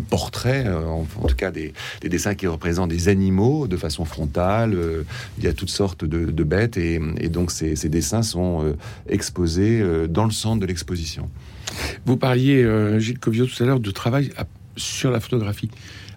portraits, 0.10 0.68
euh, 0.68 0.86
en, 0.86 1.06
tout 1.06 1.36
cas 1.36 1.52
des, 1.52 1.74
dessins 2.04 2.36
qui 2.36 2.48
représentent 2.48 2.90
des 2.90 3.08
animaux 3.08 3.68
de 3.68 3.78
façon 3.78 4.06
frontale. 4.06 4.74
Euh, 4.74 5.04
il 5.38 5.44
y 5.44 5.48
a 5.48 5.54
toutes 5.54 5.70
sortes 5.70 6.06
de, 6.06 6.44
bêtes 6.44 6.78
et, 6.78 7.00
donc 7.30 7.52
ces, 7.52 7.76
dessins 7.90 8.24
sont 8.24 8.64
euh, 8.64 8.74
exposés 9.08 9.84
dans 10.10 10.26
le 10.26 10.32
centre 10.32 10.60
de 10.60 10.66
l'exposition. 10.66 11.30
Vous 12.06 12.18
parliez, 12.18 12.68
Gilles 13.00 13.20
Covio, 13.20 13.46
tout 13.46 13.64
à 13.64 13.66
l'heure 13.66 13.80
de 13.80 13.92
travail 13.92 14.32
sur 14.76 15.12
la 15.12 15.20
photographie 15.20 15.70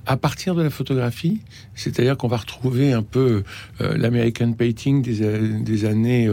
à 0.07 0.19
partir 0.19 0.55
de 0.55 0.63
la 0.63 0.69
photographie, 0.69 1.41
c'est-à-dire 1.75 2.19
qu'on 2.19 2.29
va 2.29 2.37
retrouver 2.37 2.93
un 2.93 3.03
peu 3.03 3.43
l'American 3.81 4.53
painting 4.53 5.03
des 5.03 5.85
années 5.87 6.31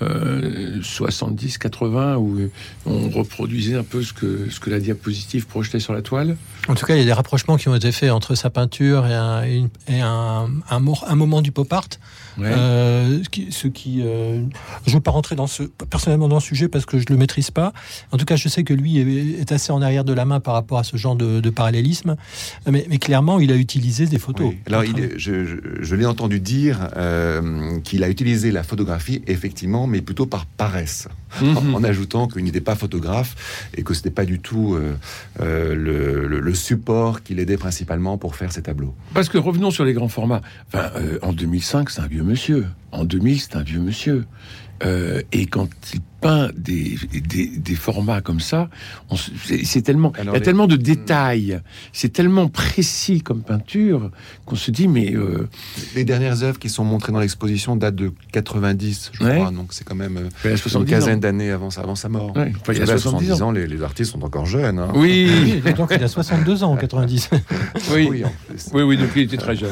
70-80, 0.00 1.96
euh, 1.96 2.16
où 2.16 2.50
on 2.86 3.08
reproduisait 3.10 3.76
un 3.76 3.82
peu 3.82 4.02
ce 4.02 4.12
que, 4.12 4.50
ce 4.50 4.60
que 4.60 4.70
la 4.70 4.80
diapositive 4.80 5.46
projetait 5.46 5.80
sur 5.80 5.92
la 5.92 6.02
toile. 6.02 6.36
En 6.68 6.74
tout 6.74 6.86
cas, 6.86 6.94
il 6.94 6.98
y 6.98 7.02
a 7.02 7.06
des 7.06 7.12
rapprochements 7.12 7.56
qui 7.56 7.68
ont 7.68 7.74
été 7.74 7.92
faits 7.92 8.10
entre 8.10 8.34
sa 8.34 8.50
peinture 8.50 9.06
et 9.06 9.14
un, 9.14 9.42
et 9.44 10.00
un, 10.00 10.50
un, 10.70 10.84
un 11.06 11.14
moment 11.14 11.42
du 11.42 11.52
pop 11.52 11.72
art. 11.72 11.88
Euh, 12.38 13.22
ce 13.50 13.68
qui, 13.68 14.02
euh, 14.02 14.42
je 14.84 14.90
ne 14.90 14.96
veux 14.96 15.00
pas 15.00 15.10
rentrer 15.10 15.36
dans 15.36 15.46
ce, 15.46 15.62
personnellement 15.62 16.28
dans 16.28 16.36
le 16.36 16.42
sujet 16.42 16.68
parce 16.68 16.84
que 16.84 16.98
je 16.98 17.06
le 17.08 17.16
maîtrise 17.16 17.50
pas. 17.50 17.72
En 18.12 18.16
tout 18.16 18.24
cas, 18.24 18.36
je 18.36 18.48
sais 18.48 18.64
que 18.64 18.74
lui 18.74 18.98
est, 18.98 19.52
assez 19.52 19.72
en 19.72 19.80
arrière 19.80 20.04
de 20.04 20.12
la 20.12 20.24
main 20.24 20.40
par 20.40 20.54
rapport 20.54 20.78
à 20.78 20.84
ce 20.84 20.96
genre 20.96 21.16
de, 21.16 21.50
parallélisme, 21.50 22.16
mais, 22.70 22.82
clairement, 22.98 23.38
il 23.40 23.52
a 23.52 23.56
utilisé 23.56 24.06
des 24.06 24.18
photos. 24.18 24.52
Alors, 24.66 24.82
je, 25.16 25.94
l'ai 25.94 26.06
entendu 26.06 26.40
dire 26.40 26.90
euh, 26.96 27.80
qu'il 27.80 28.04
a 28.04 28.08
utilisé 28.08 28.50
la 28.50 28.62
photographie 28.62 29.22
effectivement, 29.26 29.85
mais 29.86 30.00
plutôt 30.00 30.26
par 30.26 30.46
paresse, 30.46 31.08
mhm. 31.40 31.74
en, 31.74 31.84
ajoutant 31.84 32.28
qu'il 32.28 32.44
n'était 32.44 32.60
pas 32.60 32.74
photographe 32.74 33.68
et 33.76 33.82
que 33.82 33.94
ce 33.94 34.00
n'était 34.00 34.10
pas 34.10 34.24
du 34.24 34.38
tout 34.38 34.78
le, 35.38 36.26
le, 36.26 36.54
support 36.54 37.22
qui 37.22 37.34
l'aidait 37.34 37.56
principalement 37.56 38.18
pour 38.18 38.36
faire 38.36 38.52
ses 38.52 38.62
tableaux. 38.62 38.94
Parce 39.14 39.28
que 39.28 39.38
revenons 39.38 39.70
sur 39.70 39.84
les 39.84 39.92
grands 39.92 40.08
formats. 40.08 40.42
Enfin, 40.68 40.90
en 41.22 41.32
2005, 41.32 41.90
c'est 41.90 42.00
un 42.00 42.06
vieux 42.06 42.22
monsieur. 42.22 42.66
En 42.92 43.04
2000, 43.04 43.40
c'est 43.40 43.56
un 43.56 43.62
vieux 43.62 43.80
monsieur. 43.80 44.24
Euh, 44.84 45.22
et 45.32 45.46
quand 45.46 45.68
il 45.94 46.00
peint 46.26 46.50
des, 46.56 46.98
des, 47.56 47.74
formats 47.74 48.20
comme 48.20 48.40
ça, 48.40 48.68
c'est 49.62 49.82
tellement, 49.82 50.12
il 50.20 50.26
y 50.32 50.36
a 50.36 50.40
tellement 50.40 50.66
de 50.66 50.74
détails, 50.74 51.60
c'est 51.92 52.12
tellement 52.12 52.48
précis 52.48 53.20
comme 53.20 53.42
peinture 53.42 54.10
qu'on 54.44 54.56
se 54.56 54.72
dit 54.72 54.88
mais 54.88 55.14
euh, 55.14 55.48
les 55.94 56.04
dernières 56.04 56.42
œuvres 56.42 56.58
qui 56.58 56.68
sont 56.68 56.84
montrées 56.84 57.12
dans 57.12 57.20
l'exposition 57.20 57.76
datent 57.76 57.94
de 57.94 58.12
90, 58.32 59.12
je 59.12 59.18
crois, 59.18 59.50
donc 59.52 59.68
c'est 59.70 59.84
quand 59.84 59.94
même 59.94 60.30
euh, 60.44 60.56
une 60.74 60.84
quinzaine 60.84 61.20
d'années 61.20 61.50
avant, 61.50 61.68
avant 61.76 61.94
sa 61.94 62.08
mort. 62.08 62.32
il 62.68 62.78
y 62.78 62.82
a 62.82 62.86
70, 62.86 63.42
ans, 63.42 63.52
les, 63.52 63.82
artistes 63.82 64.12
sont 64.12 64.24
encore 64.24 64.46
jeunes. 64.46 64.80
Hein. 64.80 64.88
Oui, 64.94 65.62
donc 65.76 65.92
il 65.94 66.02
a 66.02 66.08
62 66.08 66.64
ans 66.64 66.72
en 66.72 66.76
90. 66.76 67.30
oui, 67.92 68.24
oui, 68.72 68.82
oui, 68.82 68.96
donc 68.96 69.10
il 69.14 69.22
était 69.22 69.36
très 69.36 69.54
jeune. 69.54 69.70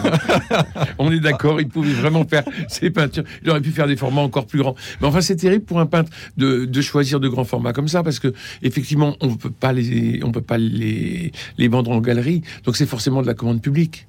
On 0.99 1.11
est 1.11 1.21
d'accord, 1.21 1.61
il 1.61 1.69
pouvait 1.69 1.93
vraiment 1.93 2.25
faire 2.25 2.45
ses 2.69 2.91
peintures. 2.91 3.25
Il 3.43 3.51
aurait 3.51 3.61
pu 3.61 3.71
faire 3.71 3.89
des 3.89 3.97
formats 3.97 4.21
encore 4.21 4.47
plus 4.47 4.61
grands. 4.61 4.77
Mais 5.01 5.09
enfin, 5.09 5.21
c'est 5.21 5.37
terrible 5.37 5.65
pour 5.65 5.81
un 5.81 5.87
peintre 5.87 6.11
de, 6.37 6.44
de, 6.67 6.83
choisir 6.83 7.21
de 7.21 7.29
grands 7.29 7.45
formats 7.45 7.73
comme 7.73 7.89
ça, 7.89 8.03
parce 8.03 8.19
que 8.19 8.33
effectivement, 8.63 9.17
on 9.21 9.35
peut 9.37 9.51
pas 9.51 9.73
les, 9.73 10.21
on 10.23 10.33
peut 10.33 10.41
pas 10.43 10.59
les, 10.59 11.33
les 11.59 11.69
vendre 11.69 11.91
en 11.91 12.01
galerie. 12.01 12.43
Donc 12.65 12.77
c'est 12.77 12.87
forcément 12.87 13.23
de 13.23 13.27
la 13.27 13.35
commande 13.35 13.63
publique. 13.63 14.07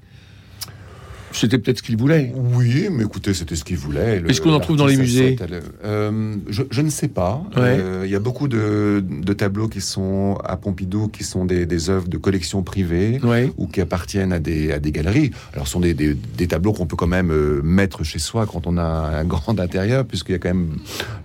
C'était 1.36 1.58
peut-être 1.58 1.80
ce 1.80 1.84
qu'il 1.84 1.98
voulait. 1.98 2.32
Oui, 2.34 2.88
mais 2.90 3.04
écoutez, 3.04 3.34
c'était 3.34 3.56
ce 3.56 3.66
qu'il 3.66 3.78
voulait. 3.78 4.24
Est-ce 4.28 4.40
qu'on 4.40 4.54
en 4.54 4.60
trouve 4.60 4.78
dans 4.78 4.86
les 4.86 4.96
musées 4.96 5.36
euh, 5.84 6.36
je, 6.50 6.82
ne 6.82 6.90
sais 6.90 7.10
pas. 7.10 7.44
Euh, 7.58 8.04
il 8.06 8.12
y 8.12 8.16
a 8.16 8.20
beaucoup 8.20 8.48
de, 8.48 9.04
tableaux 9.38 9.68
qui 9.68 9.82
sont 9.82 10.38
à 10.46 10.56
Pompidou, 10.56 11.10
qui 11.10 11.24
sont 11.24 11.44
des, 11.46 11.66
des 11.66 11.90
œuvres 11.90 12.08
de 12.08 12.18
collection 12.18 12.64
privée 12.64 13.20
ou 13.58 13.68
qui 13.68 13.82
appartiennent 13.82 14.32
à 14.32 14.40
des, 14.40 14.72
à 14.72 14.80
des 14.80 14.92
galeries. 14.92 15.32
Alors, 15.54 15.68
ce 15.68 15.74
sont 15.74 15.82
des, 15.82 15.94
des, 15.94 16.48
tableaux 16.48 16.72
qu'on 16.72 16.86
peut 16.86 16.96
quand 16.96 17.08
même 17.08 17.32
euh, 17.32 17.62
mettre 17.64 18.04
chez 18.04 18.20
soi 18.20 18.46
quand 18.46 18.66
on 18.66 18.78
a 18.78 18.84
un 18.84 19.24
grand 19.26 19.60
intérieur, 19.60 20.06
puisqu'il 20.06 20.34
y 20.34 20.36
a 20.36 20.40
quand 20.40 20.50
même. 20.50 20.78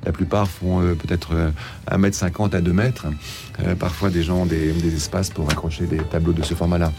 La 0.05 0.13
plupart 0.13 0.49
font 0.49 0.81
peut-être 0.81 1.53
1m50 1.91 2.57
à 2.57 2.61
2 2.61 2.73
mètres. 2.73 3.07
parfois, 3.79 4.11
des 4.11 4.23
gens 4.23 4.43
ont 4.43 4.47
des 4.47 4.95
espaces 4.95 5.31
pour 5.31 5.49
accrocher 5.51 5.85
des 5.85 5.99
tableaux 5.99 6.33
de 6.33 6.43
ce 6.43 6.55
format-là. 6.55 6.93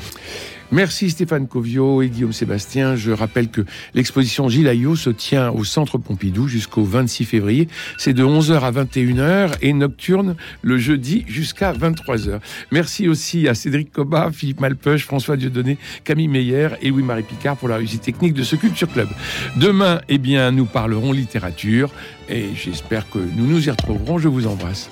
Merci 0.72 1.10
Stéphane 1.10 1.48
Covio 1.48 2.02
et 2.02 2.08
Guillaume 2.08 2.32
Sébastien. 2.32 2.96
Je 2.96 3.12
rappelle 3.12 3.50
que 3.50 3.62
l'exposition 3.94 4.48
Gilles 4.48 4.72
se 4.96 5.10
tient 5.10 5.50
au 5.52 5.66
Centre 5.66 5.98
Pompidou 5.98 6.48
jusqu'au 6.48 6.84
26 6.84 7.26
février. 7.26 7.68
C'est 7.98 8.14
de 8.14 8.24
11h 8.24 8.60
à 8.60 8.72
21h 8.72 9.52
et 9.62 9.74
nocturne 9.74 10.36
le 10.62 10.78
jeudi 10.78 11.26
jusqu'à 11.28 11.74
23h. 11.74 12.40
Merci 12.72 13.10
aussi 13.10 13.50
à 13.50 13.54
Cédric 13.54 13.92
Cobat, 13.92 14.32
Philippe 14.32 14.62
Malpeuch, 14.62 15.04
François 15.04 15.36
Dieudonné, 15.36 15.78
Camille 16.06 16.30
Meyer 16.30 16.70
et 16.82 16.90
Louis-Marie 16.90 17.24
Picard 17.24 17.58
pour 17.58 17.68
la 17.68 17.76
réussite 17.76 18.04
technique 18.04 18.34
de 18.34 18.44
ce 18.44 18.56
Culture 18.56 18.92
Club. 18.92 19.10
Demain, 19.58 20.00
eh 20.08 20.18
bien, 20.20 20.52
nous 20.52 20.66
parlerons 20.66 21.12
littérature 21.12 21.92
et 22.30 22.46
j'espère 22.56 23.10
que 23.10 23.20
nous 23.20 23.46
nous 23.46 23.68
y 23.68 23.70
retrouverons. 23.70 24.20
Je 24.20 24.30
vous 24.30 24.48
embrasse. 24.48 24.90